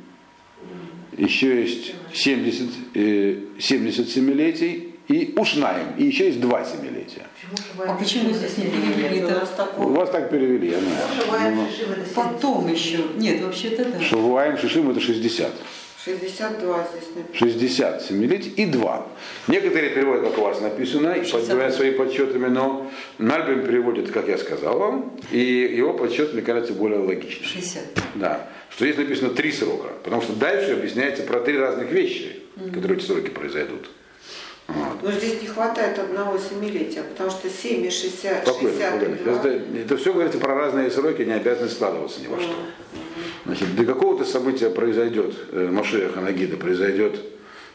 [1.16, 7.26] еще есть 70, э, 70 семилетий и Ушнаем, и еще есть два семилетия.
[7.86, 9.46] А почему здесь не перевели это?
[9.78, 11.54] У вас так перевели, я знаю.
[11.54, 11.66] Ну,
[12.14, 12.98] потом еще.
[13.16, 14.00] Нет, вообще-то да.
[14.00, 15.52] Шавуаем Шишим это 60.
[16.06, 17.50] 62 здесь написано.
[17.50, 19.06] 60 семилетий и 2.
[19.48, 22.88] Некоторые переводят, как у вас написано, и подбивают своими подсчетами, но
[23.18, 27.44] Нальбин переводит, как я сказал вам, и его подсчет, мне кажется, более логичным.
[27.44, 27.82] 60.
[28.14, 28.48] Да.
[28.70, 32.72] Что здесь написано три срока, потому что дальше объясняется про три разных вещи, mm-hmm.
[32.72, 33.90] которые эти сроки произойдут.
[34.68, 35.02] Вот.
[35.02, 39.32] Но здесь не хватает одного семилетия, потому что 7 и 60, Спокойно, 62.
[39.32, 42.54] Это, это все говорится про разные сроки, не обязаны складываться ни во что.
[43.44, 47.20] Значит, для какого-то события произойдет, э, Машея Ханагида произойдет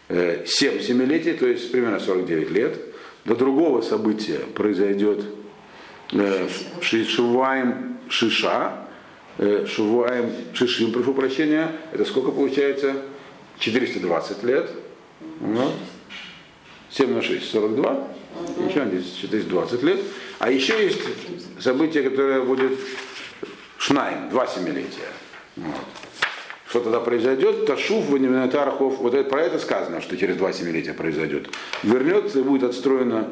[0.10, 2.80] э, 7 семилетий, то есть примерно 49 лет.
[3.26, 5.24] До другого события произойдет
[6.12, 6.48] э,
[6.82, 8.88] Шиваем Шиша,
[9.38, 12.96] э, Шиваем Шишим, прошу прощения, это сколько получается?
[13.60, 14.70] 420 лет.
[15.40, 15.74] Вот.
[16.90, 18.08] 7 на 6, 42.
[18.68, 20.00] Еще здесь 420 лет.
[20.40, 21.00] А еще есть
[21.60, 22.72] событие, которое будет
[23.78, 25.10] Шнайм, два семилетия.
[25.56, 25.76] Вот.
[26.70, 27.66] Что тогда произойдет?
[27.66, 31.50] Ташуф, Ваниминатархов, вот это, про это сказано, что через два семилетия произойдет.
[31.84, 33.28] Вернется и будет отстроена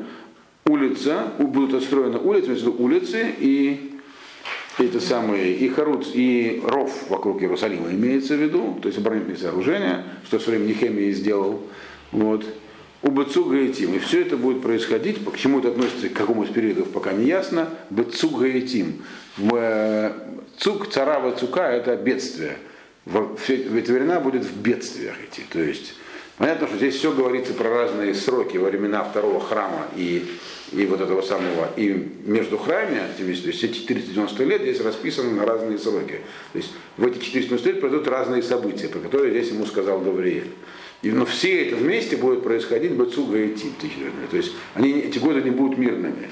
[0.65, 3.97] улица, будут отстроены улицы, улицы и
[4.77, 10.05] эти самые, и Харуц, и ров вокруг Иерусалима имеется в виду, то есть оборонительные сооружения,
[10.25, 11.63] что в свое время Нехемия сделал.
[12.11, 12.45] Вот
[13.01, 13.95] у Бацуга и Тим.
[13.95, 17.25] И все это будет происходить, к чему это относится, к какому из периодов, пока не
[17.25, 17.69] ясно.
[17.89, 19.03] Бацуга и Тим.
[19.51, 20.11] Э,
[20.57, 22.57] цук, царава цука– это бедствие.
[23.05, 25.41] В эти времена будет в бедствиях идти.
[25.49, 25.95] То есть,
[26.37, 30.29] понятно, что здесь все говорится про разные сроки во времена второго храма и,
[30.71, 35.45] и вот этого самого, и между храмами, то есть эти 490 лет здесь расписаны на
[35.45, 36.21] разные сроки.
[36.51, 40.51] То есть в эти 490 лет произойдут разные события, про которые здесь ему сказал Гавриэль.
[41.01, 43.73] И, но все это вместе будет происходить Бацуга и Тим.
[44.29, 46.29] То есть они, эти годы не будут мирными.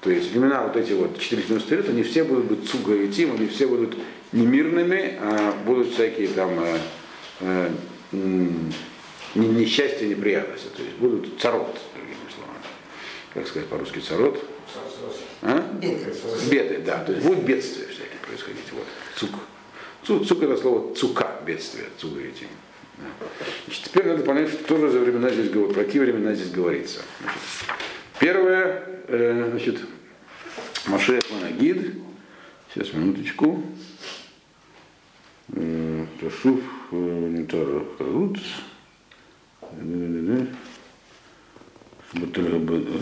[0.00, 3.34] То есть времена вот эти вот 490 лет, они все будут быть Цуга и Тим,
[3.34, 3.96] они все будут
[4.32, 6.78] не мирными, а будут всякие там э,
[7.40, 7.70] э,
[9.34, 10.68] несчастья, неприятности.
[10.76, 12.62] То есть будут царот, другими словами.
[13.34, 14.42] как сказать по-русски, царот.
[15.42, 15.60] А?
[15.80, 16.14] Беды.
[16.50, 17.04] Беды, да.
[17.04, 18.72] То есть будут бедствия всякие происходить.
[18.72, 18.86] Вот.
[19.16, 19.30] Цук.
[20.04, 22.46] Цук, цук это слово цука, бедствие, цуга этим.
[22.46, 22.65] Да.
[23.64, 27.00] Значит, теперь надо понять, что же за времена здесь говорится, про какие времена здесь говорится.
[28.18, 29.80] Первое, э, значит,
[30.86, 31.94] Машех Манагид,
[32.72, 33.64] сейчас минуточку,
[35.52, 38.40] Э, Ташуф, Нитара Харуц,
[42.12, 42.92] Батальон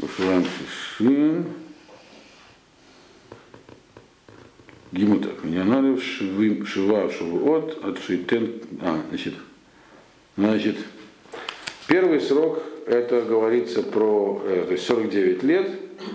[0.00, 1.46] Ушван Шишин,
[4.90, 9.34] Гиму так, меня надо Шива Шивот, от Шейтен, а, значит,
[10.36, 10.76] значит,
[11.86, 15.70] первый срок, это говорится про, э, то есть 49 лет,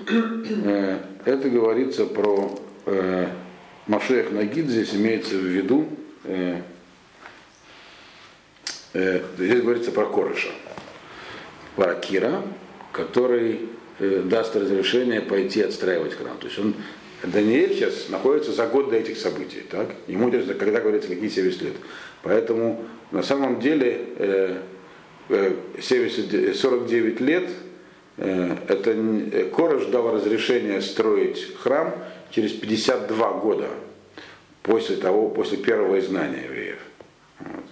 [0.10, 3.28] э, это говорится про э,
[3.86, 5.88] Машех Нагид, здесь имеется в виду,
[6.24, 6.62] э,
[8.94, 10.50] э, здесь говорится про Корыша,
[11.76, 12.42] про Кира,
[12.92, 16.38] который э, даст разрешение пойти отстраивать храм.
[16.40, 16.74] То есть он,
[17.24, 19.64] Даниэль сейчас находится за год до этих событий.
[19.70, 19.88] Так?
[20.08, 21.74] Ему интересно, когда говорится, какие 70 лет.
[22.22, 24.58] Поэтому на самом деле э,
[25.30, 27.50] э, 70, 49 лет
[28.18, 31.94] э, это э, Корыш дал разрешение строить храм
[32.30, 33.70] через 52 года
[34.62, 36.80] после того, после первого изгнания евреев.
[37.40, 37.66] Вот.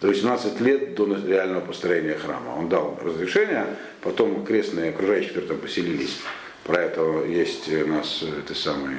[0.00, 2.56] За 18 лет до реального построения храма.
[2.56, 3.66] Он дал разрешение,
[4.00, 6.18] потом крестные окружающие, которые там поселились,
[6.64, 8.96] про это есть у нас это самый,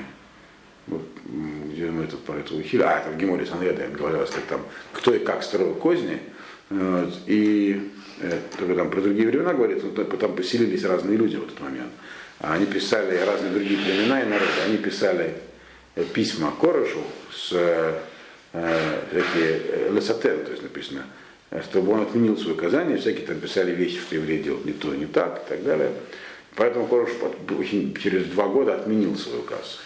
[0.88, 4.62] где мы это про это учили, а, это в Геморе Санреда говорилось, как там,
[4.94, 6.20] кто и как строил козни,
[6.70, 7.92] вот, и
[8.22, 11.92] э, только там про другие времена говорится, вот, там поселились разные люди в этот момент.
[12.40, 15.34] Они писали разные другие племена и народы, они писали
[15.96, 18.00] э, письма Корошу с э,
[19.12, 21.06] такие э, лесотен, то есть написано,
[21.70, 25.06] чтобы он отменил свое указание, всякие там писали вещи, что евреи делают не то, не
[25.06, 25.92] так и так далее.
[26.60, 27.12] Поэтому Корош
[28.04, 29.80] через два года отменил свой указ.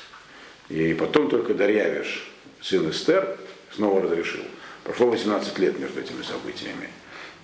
[0.69, 2.27] И потом только Дарьявиш,
[2.61, 3.37] сын Эстер,
[3.75, 4.41] снова разрешил.
[4.83, 6.89] Прошло 18 лет между этими событиями.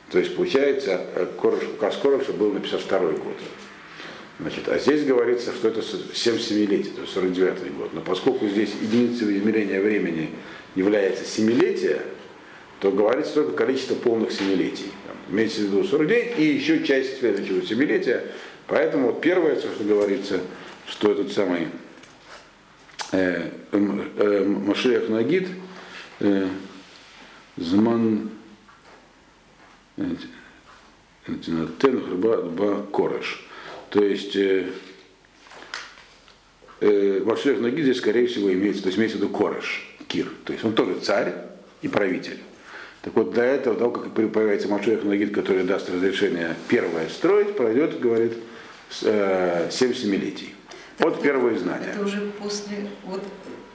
[0.10, 1.06] То есть, получается,
[1.40, 3.38] Корош, указ Короша был на 52 год.
[4.40, 7.94] Значит, а здесь говорится, что это 7 семилетий, то есть 49 год.
[7.94, 10.32] Но поскольку здесь единицей измерения времени
[10.74, 12.02] является семилетие,
[12.80, 14.92] то говорится только количество полных семилетий.
[15.06, 18.24] Там, имеется в виду 49 и еще часть следующего семилетия.
[18.70, 20.40] Поэтому вот первое, что говорится,
[20.88, 21.68] что этот самый
[23.12, 25.50] э, э, Машех Нагид
[26.20, 26.48] э,
[27.58, 28.30] Зман
[31.80, 33.46] Тен Хрба Кореш
[33.90, 34.68] то есть э,
[36.82, 40.28] э, Машех Наги здесь, скорее всего, имеется, то есть имеется в виду Кореш, Кир.
[40.46, 41.34] То есть он тоже царь
[41.82, 42.40] и правитель.
[43.02, 48.00] Так вот, до этого, того, как появится Машех Нагид, который даст разрешение первое строить, пройдет,
[48.00, 48.34] говорит,
[48.90, 50.56] 7 семилетий.
[51.00, 51.94] От первого изнания.
[51.94, 53.24] Это уже после, вот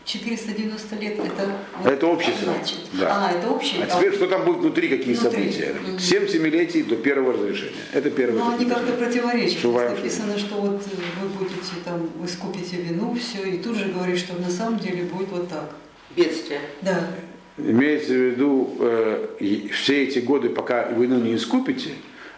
[0.05, 1.50] 490 лет это...
[1.79, 2.57] Вот, это общий срок.
[2.92, 3.29] Да.
[3.29, 3.83] А, это общий.
[3.83, 5.50] А теперь что там будет внутри, какие внутри.
[5.50, 5.74] события?
[5.98, 7.72] 7 семилетий до первого разрешения.
[7.92, 8.38] Это первое.
[8.38, 9.64] Но они как-то противоречат.
[9.64, 10.83] Написано, что вот
[11.22, 15.05] вы будете там, вы скупите вину, все, и тут же говорит, что на самом деле
[15.05, 15.70] будет вот так.
[16.14, 16.61] Бедствие.
[16.83, 17.09] Да.
[17.57, 21.90] Имеется в виду, э, все эти годы, пока вину не искупите,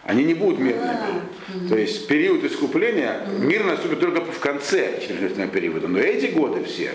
[0.07, 0.89] они не будут мирными.
[0.89, 5.89] А, То есть период искупления, мир наступит только в конце 14 периода.
[5.89, 6.91] Но эти годы все,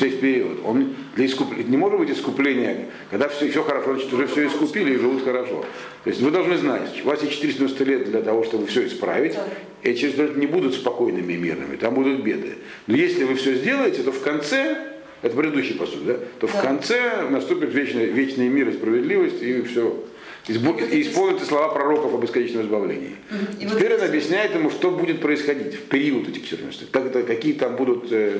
[0.00, 4.26] весь период, он для искупления, не может быть искупления, когда все, все хорошо, значит уже
[4.26, 5.66] все искупили и живут хорошо.
[6.04, 9.34] То есть вы должны знать, у вас есть 490 лет для того, чтобы все исправить,
[9.82, 12.54] и через лет не будут спокойными и мирными, там будут беды.
[12.86, 14.78] Но если вы все сделаете, то в конце,
[15.20, 16.48] это предыдущий посуд, да, то да.
[16.48, 20.02] в конце наступит вечный, вечный мир и справедливость, и все.
[20.48, 23.16] И исполнится слова пророков об бесконечном избавлении.
[23.58, 27.22] И Теперь вот он объясняет ему, что будет происходить в период этих 14 как это,
[27.24, 28.38] какие там будут э,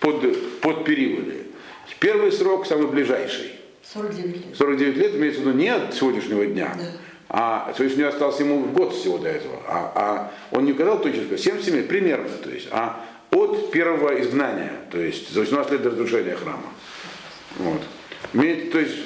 [0.00, 1.44] под, под периоды.
[2.00, 3.52] Первый срок самый ближайший.
[3.92, 4.56] 49 лет.
[4.56, 6.84] 49 лет имеется в виду не от сегодняшнего дня, да.
[7.28, 9.56] а сегодняшний остался ему год всего до этого.
[9.66, 14.72] А, а он не указал точно, 7 лет примерно, то есть, а от первого изгнания,
[14.90, 16.72] то есть за 18 лет до разрушения храма.
[17.58, 17.82] Вот.
[18.32, 18.96] Имеет, то есть,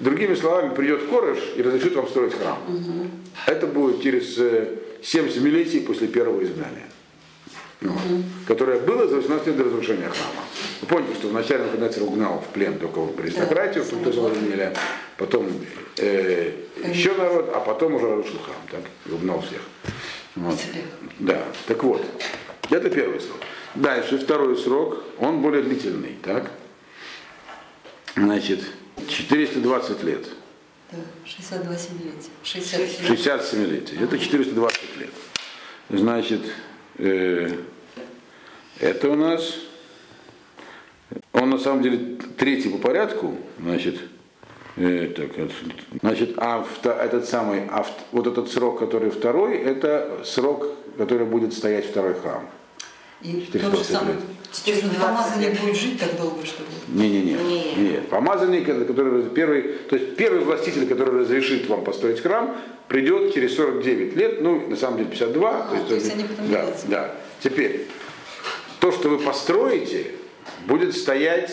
[0.00, 2.58] другими словами, придет Корыш и разрешит вам строить храм.
[2.68, 3.06] Угу.
[3.46, 6.86] Это будет через 7 э, семилетий после первого изгнания
[7.82, 8.22] угу.
[8.46, 10.44] которое было за 18 лет до разрушения храма.
[10.80, 14.74] Вы помните, что вначале Навуходоносор угнал в плен только аристократию, да, Пультозавладения,
[15.16, 15.48] потом
[15.98, 16.52] э,
[16.84, 19.60] еще народ, а потом уже разрушил храм, так, и угнал всех.
[20.34, 20.58] Вот.
[21.18, 22.04] Да, так вот,
[22.70, 23.38] это первый срок.
[23.74, 26.50] Дальше, второй срок, он более длительный, так?
[28.14, 28.60] Значит,
[29.08, 30.26] 420 лет.
[30.90, 32.30] Да, 62 семилетия.
[32.42, 33.06] 67.
[33.06, 34.00] 67 летия.
[34.00, 35.10] Это 420 лет.
[35.90, 36.40] Значит,
[36.98, 37.50] э,
[38.80, 39.54] это у нас,
[41.32, 44.00] он на самом деле третий по порядку, значит,
[44.76, 45.30] э, так,
[46.02, 50.66] значит, а этот самый, а вот этот срок, который второй, это срок,
[50.98, 52.48] который будет стоять второй храм.
[53.26, 54.16] И то же самое,
[54.98, 56.68] помазанник будет жить так долго, что ли?
[56.88, 57.74] Не-не-не.
[57.76, 58.08] Нет.
[58.08, 62.56] Помазанник, который первый, то есть первый властитель, который разрешит вам построить храм,
[62.88, 65.50] придет через 49 лет, ну, на самом деле 52.
[65.50, 67.14] А, то есть, то есть они потом да, да.
[67.42, 67.88] Теперь,
[68.78, 70.12] то, что вы построите,
[70.66, 71.50] будет стоять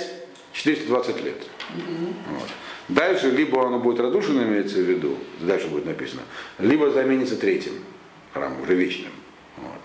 [0.53, 1.38] 420 лет.
[1.75, 2.36] Угу.
[2.36, 2.49] Вот.
[2.89, 6.21] Дальше либо оно будет разрушено, имеется в виду, дальше будет написано,
[6.59, 7.73] либо заменится третьим
[8.33, 9.12] храмом, уже вечным.
[9.57, 9.79] Вот.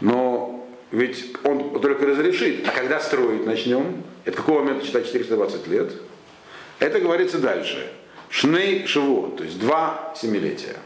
[0.00, 0.61] Но
[0.92, 2.68] ведь он только разрешит.
[2.68, 4.04] А когда строить начнем?
[4.24, 5.92] Это какого момента считать 420 лет?
[6.78, 7.90] Это говорится дальше.
[8.28, 10.76] Шней шиво, то есть два семилетия.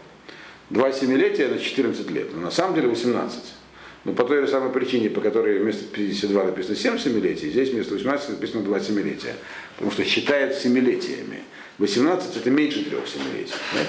[0.71, 2.29] Два семилетия на 14 лет.
[2.35, 3.41] Но на самом деле 18.
[4.05, 7.95] Но по той же самой причине, по которой вместо 52 написано 7 семилетий, здесь вместо
[7.95, 9.35] 18 написано 2 семилетия.
[9.75, 11.43] Потому что считают семилетиями.
[11.79, 13.55] 18 это меньше трех семилетий.
[13.75, 13.81] Да?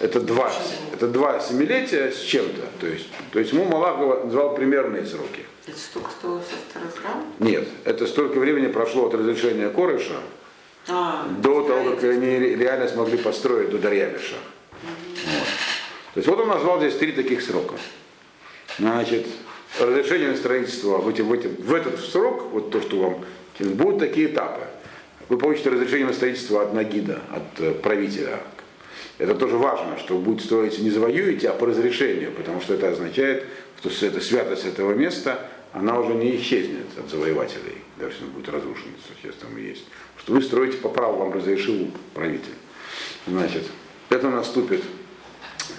[0.00, 0.50] Это два,
[0.94, 2.62] это два семилетия с чем-то.
[2.80, 5.44] То есть, то есть ему Малах назвал примерные сроки.
[5.66, 7.24] Это столько стоило со храм?
[7.38, 10.16] Нет, это столько времени прошло от разрешения Корыша
[10.88, 14.36] а, до того, как они реально смогли построить до Дарьявиша.
[14.82, 15.46] Вот.
[16.14, 17.74] То есть вот он назвал здесь три таких срока.
[18.78, 19.26] Значит,
[19.78, 23.24] разрешение на строительство в, эти, в, эти, в этот срок, вот то, что вам
[23.58, 24.62] будут такие этапы.
[25.28, 28.40] Вы получите разрешение на строительство от Нагида, от э, правителя,
[29.20, 32.88] это тоже важно, что вы будете строить не завоюете, а по разрешению, потому что это
[32.88, 33.44] означает,
[33.78, 38.48] что эта святость этого места, она уже не исчезнет от завоевателей, даже если он будет
[38.48, 38.86] разрушен,
[39.22, 39.84] сейчас там и есть.
[40.16, 42.54] Что вы строите по праву, вам разрешил правитель.
[43.26, 43.64] Значит,
[44.08, 44.82] это наступит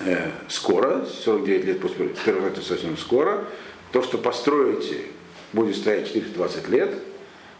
[0.05, 3.45] э, скоро, 49 лет после первого, это совсем скоро.
[3.91, 5.05] То, что построите,
[5.51, 6.93] будет стоять 420 лет,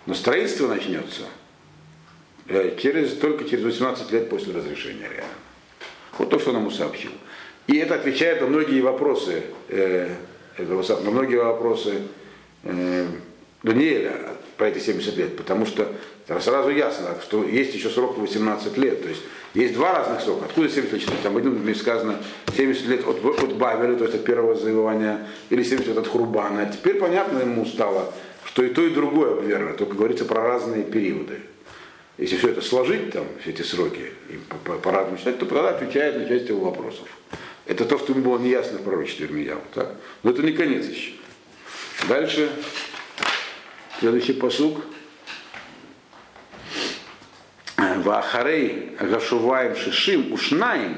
[0.05, 1.23] но строительство начнется
[2.47, 5.33] э, через, только через 18 лет после разрешения реально.
[6.21, 7.09] Вот то, что он ему сообщил.
[7.65, 10.07] И это отвечает на многие вопросы, э,
[10.59, 11.95] на многие вопросы
[12.63, 13.07] э,
[13.63, 14.13] Даниэля
[14.55, 15.87] про эти 70 лет, потому что
[16.27, 19.01] сразу ясно, что есть еще срок 18 лет.
[19.01, 19.21] То есть
[19.55, 20.45] есть два разных срока.
[20.45, 21.21] Откуда 70 лет?
[21.23, 22.19] Там в одном сказано
[22.55, 26.71] 70 лет от, от Бавеля, то есть от первого завоевания, или 70 лет от Хурбана.
[26.71, 28.13] Теперь понятно ему стало,
[28.45, 31.39] что и то, и другое верно, только говорится про разные периоды.
[32.17, 34.39] Если все это сложить, там, все эти сроки, и
[34.83, 37.07] по-разному считать, то тогда отвечает на часть его вопросов.
[37.65, 39.61] Это то, что ему было неясно в пророчестве Ирмияу.
[39.73, 39.95] Так?
[40.23, 41.13] Но это не конец еще.
[42.07, 42.51] Дальше,
[43.99, 44.81] следующий посук.
[47.77, 50.97] Вахарей Гашуваем Шишим Ушнаим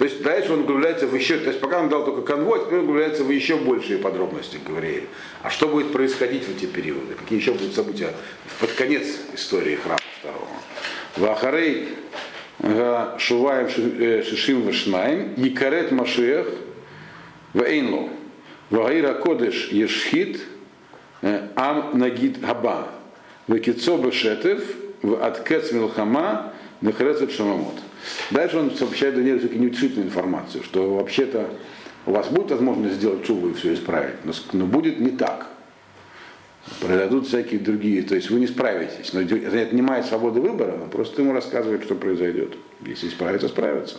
[0.00, 2.78] то есть дальше он углубляется в еще, то есть пока он дал только конвой, теперь
[2.78, 5.04] он углубляется в еще большие подробности, Гавриэль.
[5.42, 7.16] А что будет происходить в эти периоды?
[7.20, 8.14] Какие еще будут события
[8.60, 10.46] под конец истории храма второго?
[11.16, 11.88] Вахарей
[13.18, 16.46] Шуваем э, Шишим Вашнаем, Якарет Машех,
[17.54, 18.10] Вейнло,
[18.68, 20.42] Вагаира Кодеш Ешхит,
[21.22, 22.88] э, Ам Нагид Хаба,
[23.48, 24.62] Векицо Бешетев,
[25.02, 26.52] в Аткец Милхама,
[26.82, 27.80] Нахарецет Шамамот.
[28.30, 31.48] Дальше он сообщает Даниэлю все-таки неутешительную информацию, что вообще-то
[32.04, 34.16] у вас будет возможность сделать чубу и все исправить,
[34.52, 35.49] но будет не так.
[36.80, 39.12] Произойдут всякие другие, то есть вы не справитесь.
[39.12, 42.54] Но это не отнимает свободы выбора, но просто ему рассказывает, что произойдет.
[42.86, 43.96] Если исправится, справится.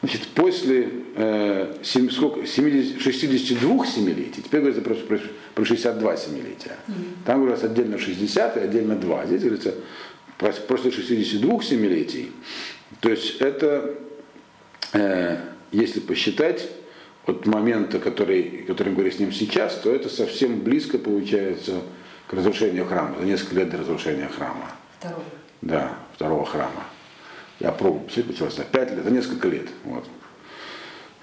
[0.00, 5.18] Значит, после э, 7, сколько, 70, 62 семилетий, теперь говорится про, про,
[5.54, 6.76] про 62 семилетия.
[6.86, 6.94] Mm-hmm.
[7.24, 9.26] Там говорится отдельно 60 и отдельно 2.
[9.26, 9.74] Здесь говорится
[10.38, 12.30] после 62 семилетий,
[13.00, 13.94] то есть это,
[14.92, 15.36] э,
[15.72, 16.68] если посчитать
[17.28, 21.82] от момента, который, который мы говорим с ним сейчас, то это совсем близко получается
[22.26, 24.70] к разрушению храма, за несколько лет до разрушения храма.
[24.98, 25.24] Второго.
[25.60, 26.84] Да, второго храма.
[27.60, 29.68] Я пробую посчитать, на 5 лет, за несколько лет.
[29.84, 30.04] Вот.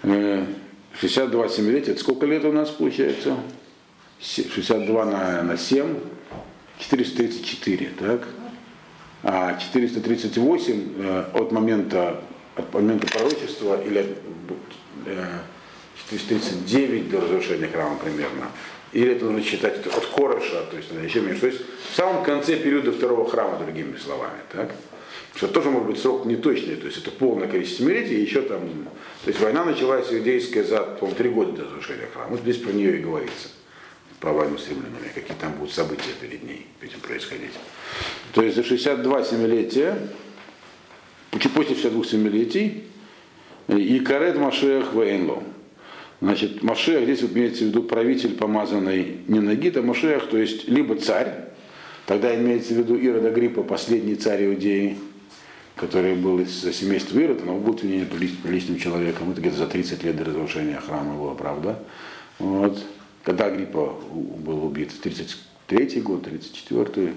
[0.04, 3.38] 62 э, семилетия, это сколько лет у нас получается?
[4.20, 5.98] 62 на, на 7,
[6.80, 8.28] 434, так?
[9.24, 12.22] а 438 э, от момента,
[12.56, 14.08] от момента пророчества или от
[16.10, 18.52] 439 э, до разрушения храма примерно.
[18.94, 21.42] Или это нужно считать от Короша, то есть еще меньше.
[21.42, 24.40] То есть в самом конце периода второго храма, другими словами.
[24.52, 24.72] Так?
[25.36, 28.62] Что тоже может быть срок неточный, то есть это полное количество семилетий, еще там.
[29.24, 32.30] То есть война началась иудейская за, по-моему, три года до разрушения храма.
[32.30, 33.50] Вот здесь про нее и говорится
[34.22, 37.52] по войну с римлянами, какие там будут события перед ней этим происходить.
[38.34, 39.98] То есть за 62 семилетия
[41.32, 42.84] после 62 семилетий,
[43.68, 45.44] и карет Машех Вейнло.
[46.26, 50.68] Значит, Машех, здесь вот имеется в виду правитель, помазанный не Нагид, а Машех, то есть
[50.68, 51.36] либо царь,
[52.08, 54.98] тогда имеется в виду Ирод Агриппа, последний царь Иудеи,
[55.76, 60.18] который был из семейства Ирода, но был не приличным человеком, это где-то за 30 лет
[60.18, 61.78] до разрушения храма было, правда.
[62.40, 62.82] Вот.
[63.22, 67.14] Когда Агриппа был убит, 33 год, 34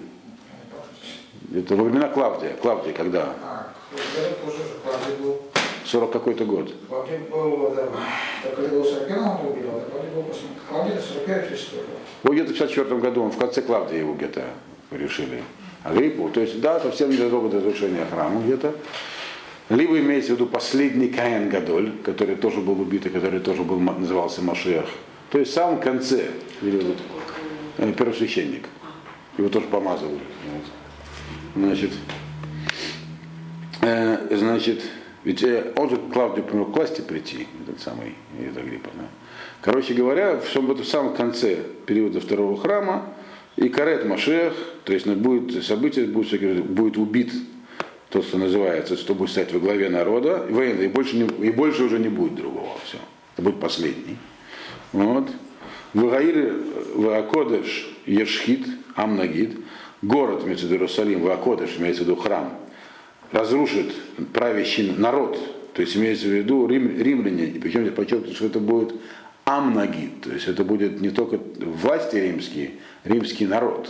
[1.55, 2.57] это во времена Клавдия.
[2.61, 3.35] Клавдия когда?
[3.43, 3.73] А,
[4.15, 4.83] 40 какой-то год.
[4.85, 5.41] Клавдий был,
[7.75, 11.77] да, когда был 41 он убил, а Клавдий был после Клавдия 45 или что
[12.25, 14.45] Вот где-то в 54 году, он в конце Клавдия его где-то
[14.91, 15.43] решили.
[15.85, 18.75] Агриппу, то есть, да, совсем незадолго до разрушения храма где-то.
[19.71, 23.79] Либо имеется в виду последний Каин Гадоль, который тоже был убит, и который тоже был,
[23.79, 24.87] назывался Машиах.
[25.31, 26.27] То есть в самом конце,
[26.63, 28.65] э, первосвященник.
[29.39, 30.21] Его тоже помазывали.
[31.55, 31.93] Значит,
[33.83, 34.83] э, значит,
[35.25, 38.91] ведь э, он же Клавдию помог к власти прийти, этот самый этот Агриппа.
[38.95, 39.05] Да?
[39.61, 41.57] Короче говоря, в, в самом конце
[41.87, 43.13] периода второго храма
[43.57, 44.55] и карет Машех,
[44.85, 47.33] то есть будет событие, будет, будет убит
[48.11, 51.51] тот, что называется, что будет стоять во главе народа, и военный, и больше, не, и
[51.51, 52.79] больше уже не будет другого.
[52.85, 52.99] Все.
[53.35, 54.17] Это будет последний.
[54.93, 55.29] Вот.
[55.93, 56.55] Вагаир
[56.95, 59.59] Ваакодеш Ешхит Амнагид,
[60.03, 62.53] город, имеется в виду Иерусалим, Ваакодеш, имеется в виду храм,
[63.33, 63.93] разрушит
[64.33, 65.39] правящий народ,
[65.75, 68.95] то есть имеется в виду рим, римляне, и причем здесь подчеркивается, что это будет
[69.45, 72.73] амнагид, то есть это будет не только власти римские,
[73.05, 73.89] римский народ.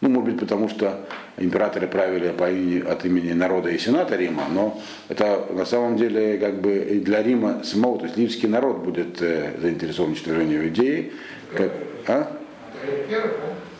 [0.00, 4.44] Ну, может быть, потому что императоры правили по имени, от имени народа и сената Рима,
[4.50, 9.20] но это на самом деле как бы для Рима самого, то есть римский народ будет
[9.20, 11.12] э, заинтересован в уничтожении идеи.
[11.54, 11.72] Как,
[12.06, 12.32] а?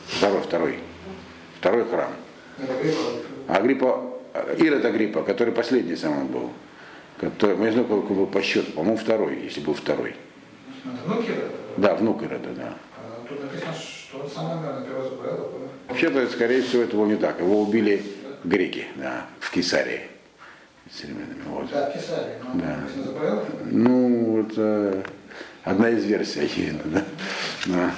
[0.09, 0.79] Второй, второй.
[1.59, 2.11] Второй храм.
[3.49, 4.10] Агриппа,
[4.59, 6.51] Ирод Агриппа, который последний самый был.
[7.19, 10.15] Который, я не знаю, какой был по счету, по-моему, второй, если был второй.
[11.05, 11.51] Внук Ирода?
[11.77, 12.75] Да, внук Ирода, да.
[12.97, 15.51] А, тут написано, что он сам, наверное, первый заболел.
[15.89, 17.41] Вообще-то, скорее всего, это было не так.
[17.41, 18.03] Его убили
[18.45, 20.03] греки, да, в Кесарии.
[21.47, 21.71] Вот.
[21.71, 22.35] Да, в Кесарии.
[22.55, 23.03] Но да.
[23.05, 23.45] заболел?
[23.67, 25.05] Ну, это
[25.65, 27.05] одна из версий, очевидно, да.
[27.67, 27.95] да.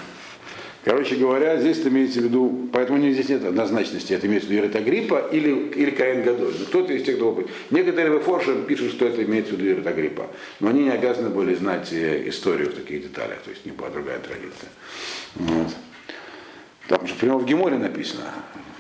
[0.84, 5.28] Короче говоря, здесь имеется в виду, поэтому здесь нет однозначности, это имеется в виду Иритагриппа
[5.30, 6.54] или, или Каин Гадоль.
[6.58, 7.46] Ну, кто-то из тех, кто опыт.
[7.70, 10.26] Некоторые в Форше пишут, что это имеется в виду Иритагриппа,
[10.58, 13.90] но они не обязаны были знать э, историю в таких деталях, то есть не была
[13.90, 14.70] другая традиция.
[15.36, 15.68] Вот.
[16.88, 18.24] Там же прямо в Геморе написано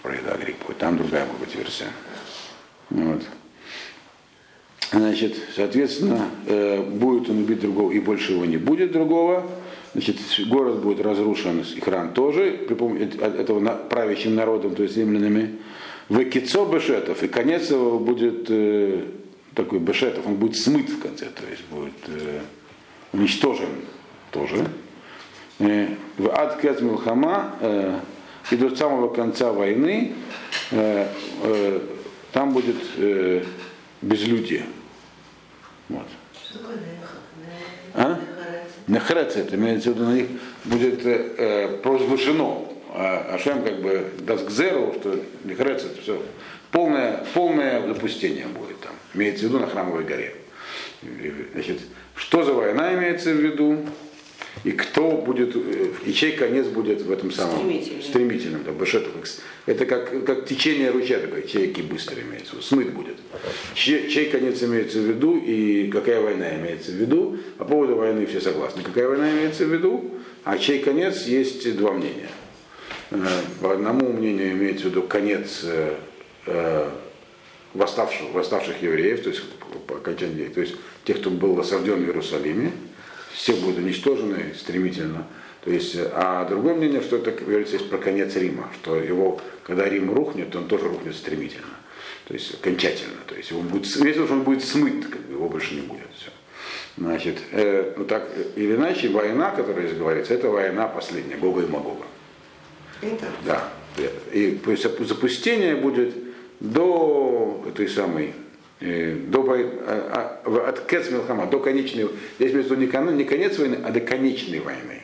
[0.02, 1.92] про Иритагриппу, там другая может быть версия.
[2.90, 3.22] Вот.
[4.90, 9.48] Значит, соответственно, э, будет он убить другого, и больше его не будет другого.
[9.92, 10.16] Значит,
[10.48, 15.58] город будет разрушен, и храм тоже, при помощи этого правящим народом, то есть римлянами.
[16.08, 19.04] В Кицо Бешетов, и конец его будет э,
[19.54, 22.40] такой Бешетов, он будет смыт в конце, то есть будет э,
[23.12, 23.68] уничтожен
[24.30, 24.66] тоже.
[25.58, 28.00] Э, в Ад Кец Милхама, э,
[28.50, 30.14] и до самого конца войны,
[30.70, 31.06] э,
[31.42, 31.80] э,
[32.32, 33.44] там будет э,
[34.00, 34.64] безлюдие.
[35.90, 36.06] Вот.
[37.94, 38.18] А?
[38.86, 40.26] Нехрец, это имеется в виду, на них
[40.64, 42.68] будет э, э провозглашено.
[42.94, 46.22] А Ашем как бы даст к зеру, что Нехрец это все.
[46.70, 48.92] Полное, полное запустение будет там.
[49.14, 50.34] Имеется в виду на храмовой горе.
[51.54, 51.80] Значит,
[52.14, 53.78] что за война имеется в виду?
[54.64, 58.72] И кто будет, э, и чей конец будет в этом самом стремительным, стремительным да,
[59.66, 63.16] это как, как течение ручья такой, чейки быстро имеется смыт будет.
[63.74, 67.38] Чей, чей конец имеется в виду и какая война имеется в виду.
[67.58, 70.12] По поводу войны все согласны, какая война имеется в виду,
[70.44, 72.28] а чей конец есть два мнения.
[73.10, 73.16] Э,
[73.60, 76.88] по одному мнению имеется в виду конец э,
[77.74, 79.42] восставших, восставших евреев, то есть
[79.88, 82.72] окончание, то есть тех, кто был осажден в Иерусалиме,
[83.32, 85.26] все будут уничтожены стремительно.
[85.64, 89.88] То есть, а другое мнение, что это говорится здесь про конец Рима, что его, когда
[89.88, 91.76] Рим рухнет, он тоже рухнет стремительно.
[92.26, 93.18] То есть окончательно.
[93.26, 96.08] То есть его будет, если он будет смыт, как бы, его больше не будет.
[96.16, 96.30] Все.
[96.96, 101.66] Значит, э, ну так или иначе, война, которая здесь говорится, это война последняя, Гога и
[101.66, 102.04] Магога.
[103.00, 103.26] Это?
[103.44, 103.72] Да.
[104.32, 106.14] И то есть запустение будет
[106.60, 108.34] до этой самой
[108.84, 109.46] Э, до,
[109.86, 114.00] а, а, от Кец Милхама до конечной, здесь имеется не, не конец войны, а до
[114.00, 115.02] конечной войны.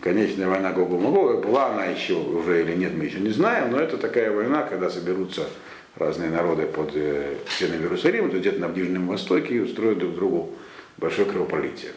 [0.00, 3.78] Конечная война Гогу Магога, была она еще уже или нет, мы еще не знаем, но
[3.78, 5.46] это такая война, когда соберутся
[5.94, 10.50] разные народы под э, стенами Иерусалима, то где-то на Ближнем Востоке и устроят друг другу
[10.96, 11.92] большое кровопролитие.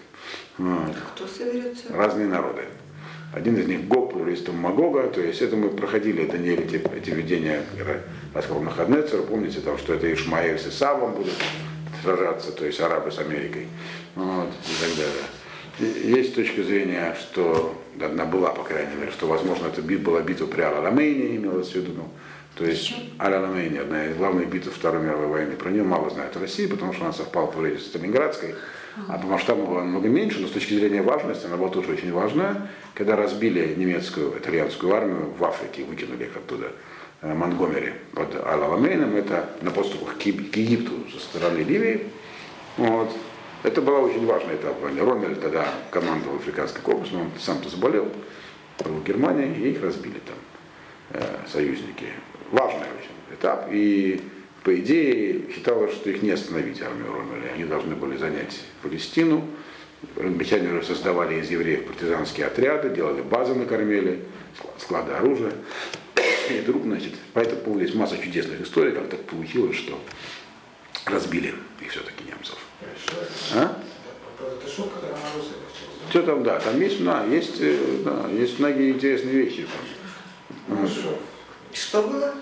[0.59, 0.95] Вот.
[1.15, 1.85] Кто соберется?
[1.91, 2.65] Разные народы.
[3.31, 7.11] Один из них Гог, плюристом Магога, то есть это мы проходили, это не эти, эти
[7.11, 7.63] видения
[8.33, 11.35] рассказал Нахаднецер, помните, там, что это Ишмаэль с Исавом будут
[12.01, 13.67] сражаться, то есть арабы с Америкой,
[14.15, 16.15] вот, и так далее.
[16.17, 20.61] Есть точка зрения, что одна была, по крайней мере, что, возможно, это была битва при
[20.61, 22.09] Аламейне, имелось в виду, ну,
[22.59, 25.55] то есть Аля-Ламейни, одна из главных битв Второй мировой войны.
[25.55, 28.55] Про нее мало знают в России, потому что она совпала по с Сталинградской,
[29.07, 32.11] а по масштабу была намного меньше, но с точки зрения важности она была тоже очень
[32.11, 32.69] важная.
[32.93, 36.71] Когда разбили немецкую, итальянскую армию в Африке, выкинули их оттуда,
[37.21, 42.07] э, Монгомери под Аля-Ламейном, это на подступах к Египту со стороны Ливии.
[42.77, 43.11] Вот.
[43.63, 45.01] Это была очень важная этап войны.
[45.01, 48.07] Ромель тогда командовал африканский корпус, но он сам-то заболел,
[48.85, 50.35] был в Германии, и их разбили там
[51.11, 52.07] э, союзники
[52.51, 53.67] важный очень этап.
[53.71, 54.21] И
[54.63, 57.53] по идее считалось, что их не остановить армию Ромеля.
[57.53, 59.45] Они должны были занять Палестину.
[60.17, 64.21] Англичане создавали из евреев партизанские отряды, делали базы на Кармеле,
[64.77, 65.51] склады оружия.
[66.49, 69.99] И вдруг, значит, по этому поводу есть масса чудесных историй, как так получилось, что
[71.05, 72.57] разбили их все-таки немцев.
[73.53, 73.81] А?
[76.09, 79.67] Что там, да, там есть, да, есть, э, да, есть многие интересные вещи.
[81.73, 82.33] Что было?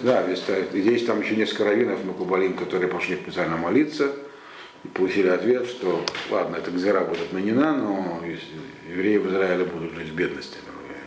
[0.00, 4.12] Да, есть, там еще несколько раввинов Макубалим, которые пошли специально молиться
[4.84, 8.22] и получили ответ, что ладно, эта гзира будет отменена, но
[8.88, 10.58] евреи в Израиле будут жить в бедности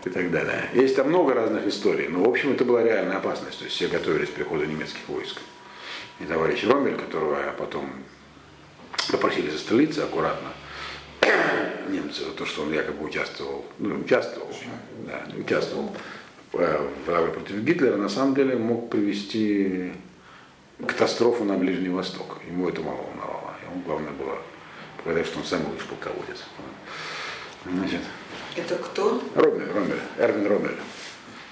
[0.05, 0.69] и так далее.
[0.73, 3.87] Есть там много разных историй, но в общем это была реальная опасность, то есть все
[3.87, 5.39] готовились к приходу немецких войск.
[6.19, 7.89] И товарищ Ромель, которого потом
[9.11, 10.49] попросили застрелиться аккуратно,
[11.89, 14.49] немцы, то, что он якобы участвовал, ну, участвовал,
[15.07, 15.91] да, участвовал
[16.52, 19.93] в против Гитлера, на самом деле мог привести
[20.86, 22.38] катастрофу на Ближний Восток.
[22.47, 23.54] Ему это мало волновало.
[23.70, 24.38] Ему главное было
[24.97, 26.43] показать, что он сам лучший полководец.
[27.66, 28.02] Значит,
[28.56, 29.22] это кто?
[29.36, 30.78] Ромель, Ромель, Эрвин Ромель.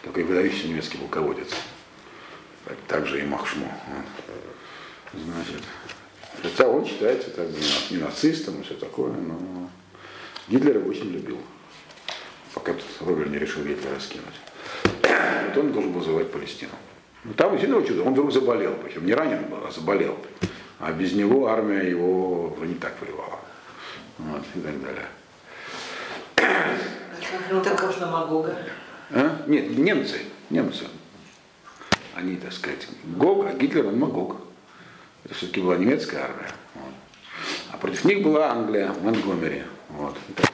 [0.03, 1.49] Такой выдающийся немецкий полководец.
[2.87, 3.67] Также и Махшмо.
[5.13, 5.63] Значит,
[6.41, 7.47] хотя он считается так,
[7.89, 9.69] не нацистом и все такое, но
[10.49, 11.39] Гитлер его очень любил.
[12.53, 14.35] Пока Ромель не решил Гитлера скинуть
[15.47, 16.71] вот он должен был завоевать Палестину.
[17.23, 20.17] Но ну, там действительно чудо, он вдруг заболел, причем не ранен был, а заболел.
[20.79, 23.39] А без него армия его не так воевала.
[24.17, 25.05] Вот, и так далее.
[26.35, 28.55] Так похож на Магога.
[29.11, 29.43] А?
[29.47, 30.85] Нет, немцы, немцы.
[32.15, 34.37] Они, так сказать, Гог, а Гитлер он Магог.
[35.23, 36.49] Это все-таки была немецкая армия.
[36.75, 36.93] Вот.
[37.71, 39.63] А против них была Англия, Монгомери.
[39.89, 40.51] Вот, и так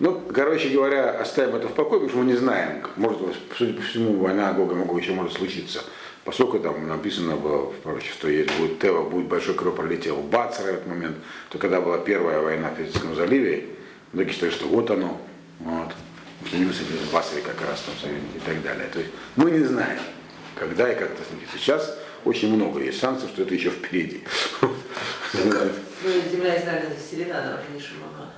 [0.00, 2.82] ну, короче говоря, оставим это в покое, потому что мы не знаем.
[2.96, 3.18] Может,
[3.56, 5.82] судя по всему, война Гога Магога еще может случиться.
[6.24, 10.74] Поскольку там написано было, короче, что есть будет Тева, будет большой кровопролитие в Бацера в
[10.74, 11.16] этот момент,
[11.50, 13.66] то когда была первая война в Персидском заливе,
[14.12, 15.20] многие считают, что вот оно,
[15.60, 15.92] вот,
[16.40, 18.88] высадились в Басаре как раз там и так далее.
[18.92, 19.98] То есть мы не знаем,
[20.54, 21.58] когда и как это случится.
[21.58, 24.24] Сейчас очень много есть шансов, что это еще впереди.
[24.62, 28.33] Ну, земля Израиля заселена, она уже не Шимама.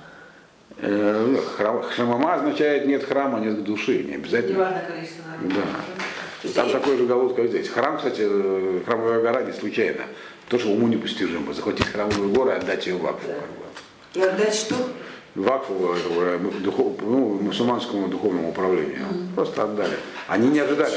[0.79, 4.53] Э, ну, храм, шамама означает нет храма, нет души, не обязательно.
[4.53, 6.51] Не важно количество Да.
[6.53, 7.67] Там такой же голод, как здесь.
[7.67, 10.03] Храм, кстати, э, храмовая гора не случайно.
[10.49, 11.53] То, что уму непостижимо.
[11.53, 13.27] Захватить храмовую гору и отдать ее вакфу.
[14.13, 14.75] И отдать что?
[15.33, 19.07] Вакфу э, духов, ну, мусульманскому духовному управлению.
[19.11, 19.35] Mm.
[19.35, 19.97] Просто отдали.
[20.27, 20.95] Они не ожидали.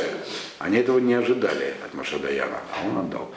[0.59, 3.31] Они этого не ожидали от Машадаяна, а он отдал.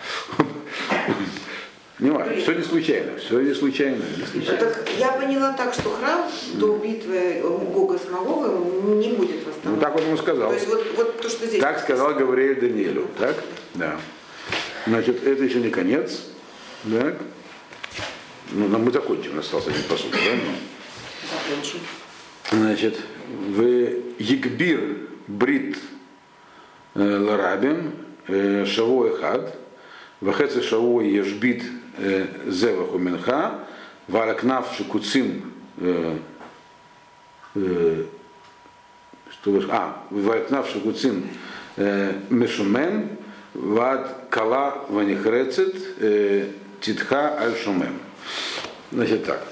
[2.12, 4.04] Важно, все не случайно, все не случайно.
[4.18, 4.60] Не случайно.
[4.60, 7.42] Так, я поняла так, что храм до битвы
[7.74, 9.76] Гога с Маговым не будет восстановлен.
[9.76, 10.50] Ну так он ему сказал.
[10.50, 11.62] То есть вот, вот то, что здесь.
[11.62, 13.36] Так сказал Гавриэль Даниэлю, так?
[13.76, 13.98] Да.
[14.86, 16.24] Значит, это еще не конец.
[16.92, 17.16] Так?
[18.52, 20.18] Ну, мы закончим, у нас остался один посуд, да?
[21.32, 21.80] Закончим.
[22.52, 23.62] Значит, в
[24.20, 24.82] Егбир
[25.28, 25.78] Брит
[26.96, 27.94] э, Ларабин
[28.28, 29.58] э, Шавой Хад,
[30.20, 31.64] Вахеце Шавой Ешбит
[32.48, 33.60] зеваху минха,
[34.08, 35.54] варакнав шикуцим,
[39.30, 41.28] что а, варакнав шикуцим
[42.30, 43.10] мешумен,
[43.54, 45.76] вад кала ванихрецет
[46.82, 48.00] титха аль шумем.
[48.92, 49.44] Значит так.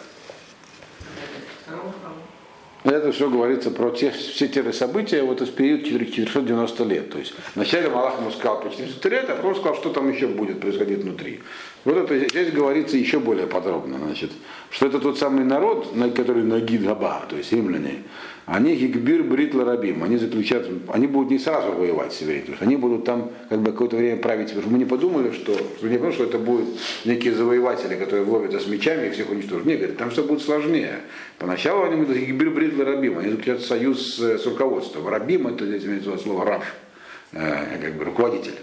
[2.84, 7.12] Это все говорится про те, все те события вот из периода 490 лет.
[7.12, 10.28] То есть вначале Малах ему сказал по 400 лет, а потом сказал, что там еще
[10.28, 11.42] будет происходить внутри.
[11.84, 14.32] Вот это здесь говорится еще более подробно, значит,
[14.70, 18.04] что это тот самый народ, который Нагид Габа, то есть римляне,
[18.46, 23.06] они гигбир брит ларабим, они заключат, они будут не сразу воевать с евреями, они будут
[23.06, 26.14] там как бы какое-то время править, потому что мы не подумали, что, что не потому,
[26.14, 26.68] что это будут
[27.06, 29.66] некие завоеватели, которые ловятся с мечами и всех уничтожат.
[29.66, 31.00] Нет, говорит, там все будет сложнее.
[31.40, 35.08] Поначалу они будут гигбир брит ларабим, они заключат союз с, с руководством.
[35.08, 36.64] Рабим это здесь имеется слово раб,
[37.32, 38.56] э, как бы руководитель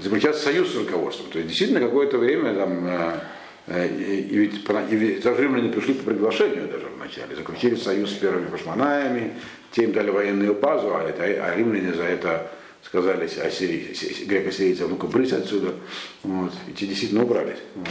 [0.00, 1.30] заключаться союз с руководством.
[1.30, 3.20] То есть действительно какое-то время там, э,
[3.66, 4.54] э, и ведь,
[4.90, 9.34] и римляне пришли по приглашению даже вначале, заключили союз с первыми пашманаями,
[9.72, 12.50] те им дали военную базу, а, это, а римляне за это
[12.82, 13.96] сказали ассирий,
[14.26, 15.74] греко-сирийцам, ну-ка брысь отсюда,
[16.22, 17.58] вот, и те действительно убрались.
[17.74, 17.88] Вот,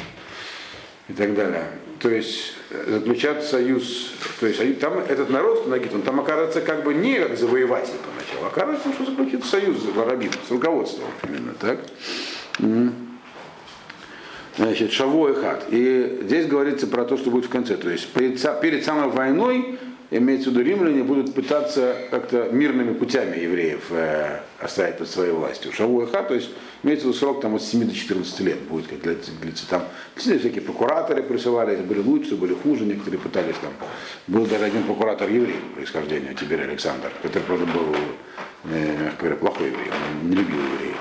[1.09, 1.68] и так далее.
[2.00, 6.93] То есть э, заключать союз, то есть там этот народ, он там оказывается как бы
[6.93, 11.80] не как завоеватель поначалу, а оказывается, что заключит союз с арабим, с руководством именно так.
[14.58, 15.66] Значит, Шаво и Хат.
[15.70, 17.76] И здесь говорится про то, что будет в конце.
[17.76, 19.78] То есть перед, перед самой войной
[20.18, 25.72] имеется в виду римляне, будут пытаться как-то мирными путями евреев э, оставить под своей властью.
[25.74, 26.49] Шавуэха, то есть
[26.84, 29.84] имеется в виду срок там, от 7 до 14 лет будет, как длится, длится там.
[30.16, 33.74] Всякие прокураторы присылались, были лучше, были хуже, некоторые пытались там.
[34.28, 37.95] Был даже один прокуратор еврей происхождения, Тибер Александр, который, правда, был,
[38.66, 40.97] э, мягко говоря, плохой еврей, он не любил евреев.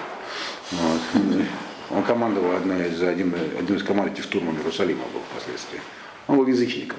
[0.73, 1.47] Вот.
[1.91, 5.81] Он командовал одной из, один, один из команд штурмом Иерусалима был впоследствии.
[6.27, 6.97] Он был язычником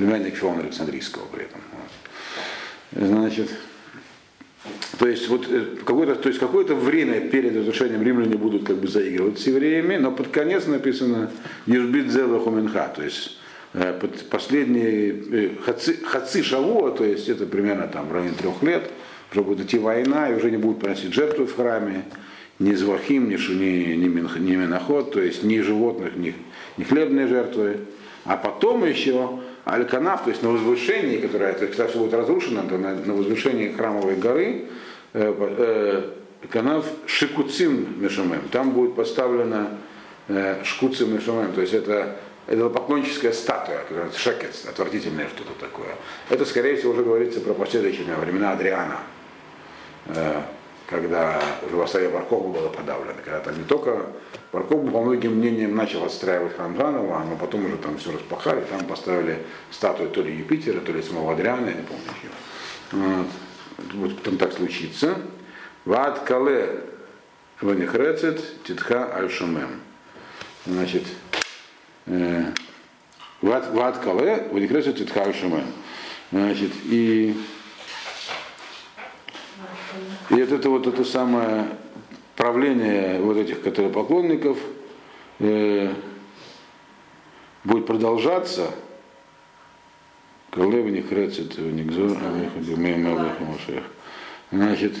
[0.00, 1.60] племянник Филона Александрийского при этом.
[2.92, 3.50] Значит,
[4.98, 8.88] то есть вот э, какое-то, то есть какое-то время перед разрушением римляне будут как бы
[8.88, 11.30] заигрывать с евреями, но под конец написано
[11.66, 13.38] Ежбит Зела Хуминха, то есть
[13.74, 18.62] э, под последние э, хаци, хаци Шавуа, то есть это примерно там в районе трех
[18.62, 18.90] лет,
[19.32, 22.04] уже будет идти война, и уже не будут приносить жертвы в храме,
[22.58, 26.34] ни звахим, ни, ни, ни, ни миноход, то есть ни животных, ни,
[26.78, 27.80] ни хлебные жертвы.
[28.24, 32.62] А потом еще Аль-Канав, то есть на возвышении, которое, то есть, когда все будет разрушено,
[32.68, 34.66] то на, на возвышении храмовой горы,
[35.12, 36.10] э, э,
[36.50, 39.68] Канав Шикуцим Мешамем, там будет поставлена
[40.28, 45.94] э, Шкуцим Мешамем, то есть это это поклонническая статуя, которая шекец, отвратительное что-то такое.
[46.30, 48.98] Это, скорее всего, уже говорится про последующие времена Адриана.
[50.06, 50.40] Э,
[50.88, 54.06] когда уже восстание Баркова было подавлено, когда там не только
[54.52, 58.84] Барков, по многим мнениям, начал отстраивать храм заново, но потом уже там все распахали, там
[58.84, 59.38] поставили
[59.70, 63.02] статую то ли Юпитера, то ли самого Адриана, я не помню чего.
[63.02, 63.26] Вот,
[63.94, 65.16] вот там так случится.
[65.84, 66.80] Вад кале
[67.60, 69.80] ванихрецет титха аль-шумем.
[70.66, 71.04] Значит,
[72.06, 72.46] э,
[73.40, 75.66] вад кале ванихрецет титха аль-шумем.
[76.32, 77.36] Значит, и
[80.30, 81.66] и вот это вот это самое
[82.40, 84.56] правление вот этих которые поклонников
[85.40, 85.92] э,
[87.64, 88.70] будет продолжаться.
[90.50, 92.16] Королева не хрецит, не гзор,
[94.50, 94.94] Значит,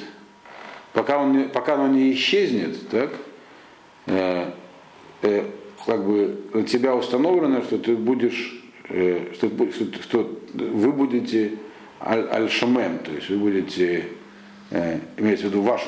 [0.92, 3.10] пока он не, пока он не исчезнет, так,
[4.06, 4.50] э,
[5.22, 5.46] э,
[5.86, 11.52] как бы на тебя установлено, что ты будешь, э, что, что, что вы будете
[12.02, 14.19] аль-шамем, то есть вы будете Э,
[15.16, 15.82] имеется в виду ваш,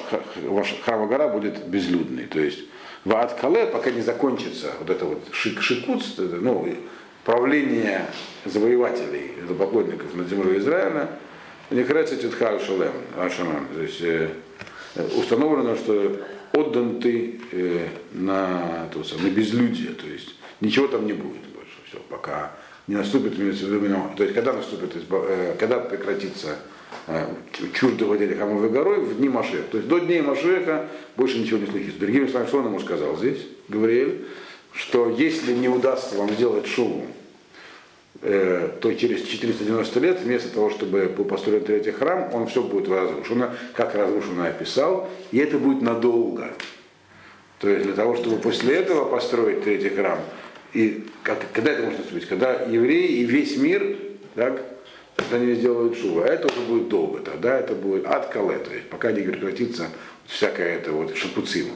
[0.45, 2.25] ваш храма гора будет безлюдный.
[2.25, 2.61] То есть
[3.05, 6.69] в Аткале, пока не закончится вот это вот шик шикуц, ну,
[7.25, 8.07] правление
[8.45, 11.09] завоевателей, поклонников над землей Израиля,
[11.71, 14.29] не хрется Титхар Шалем, то есть э,
[15.17, 16.21] установлено, что
[16.53, 21.99] отдан ты э, на, то, на безлюдие, то есть ничего там не будет больше, все,
[22.09, 22.53] пока
[22.87, 24.93] не наступит, то есть когда наступит,
[25.59, 26.59] когда прекратится
[27.07, 27.27] Э,
[27.75, 29.65] чужды владели Хамовой горой в дни Машеха.
[29.71, 31.99] То есть до дней Машеха больше ничего не случится.
[31.99, 34.25] Другими словами, что он ему сказал здесь, Гавриэль,
[34.73, 37.05] что если не удастся вам сделать шоу,
[38.23, 42.89] э, то через 490 лет, вместо того, чтобы был построен третий храм, он все будет
[42.89, 46.53] разрушено, как разрушено описал, и это будет надолго.
[47.59, 50.19] То есть для того, чтобы после этого построить третий храм,
[50.73, 52.29] и как, когда это может наступить?
[52.29, 53.97] Когда евреи и весь мир
[54.35, 54.72] так,
[55.17, 56.25] когда они сделают шува.
[56.25, 59.89] А это уже будет долго, тогда это будет ад кале, то есть пока не прекратится
[60.27, 61.73] всякое это вот шапуциму,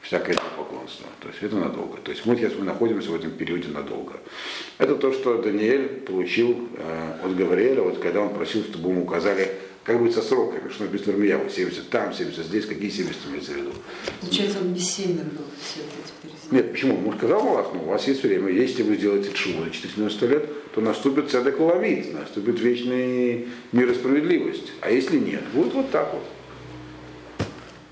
[0.00, 1.06] всякое это поклонство.
[1.20, 1.98] То есть это надолго.
[1.98, 4.14] То есть мы сейчас мы находимся в этом периоде надолго.
[4.78, 9.50] Это то, что Даниэль получил э, от Гавриэля, вот когда он просил, чтобы ему указали,
[9.84, 13.52] как быть со сроками, что написано в Ирмияву, 70 там, 70 здесь, какие 70 имеется
[13.52, 13.72] в виду.
[14.20, 17.08] Получается, он семер был все эти Нет, почему?
[17.08, 20.48] Он сказал Малах, ну, у вас есть время, если вы сделаете шуму на 490 лет,
[20.74, 24.72] то наступит цедек ловит, наступит вечный мир и справедливость.
[24.80, 26.24] А если нет, будет вот так вот.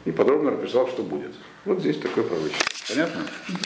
[0.05, 1.35] И подробно написал, что будет.
[1.65, 2.65] Вот здесь такой пророчество.
[2.89, 3.23] Понятно?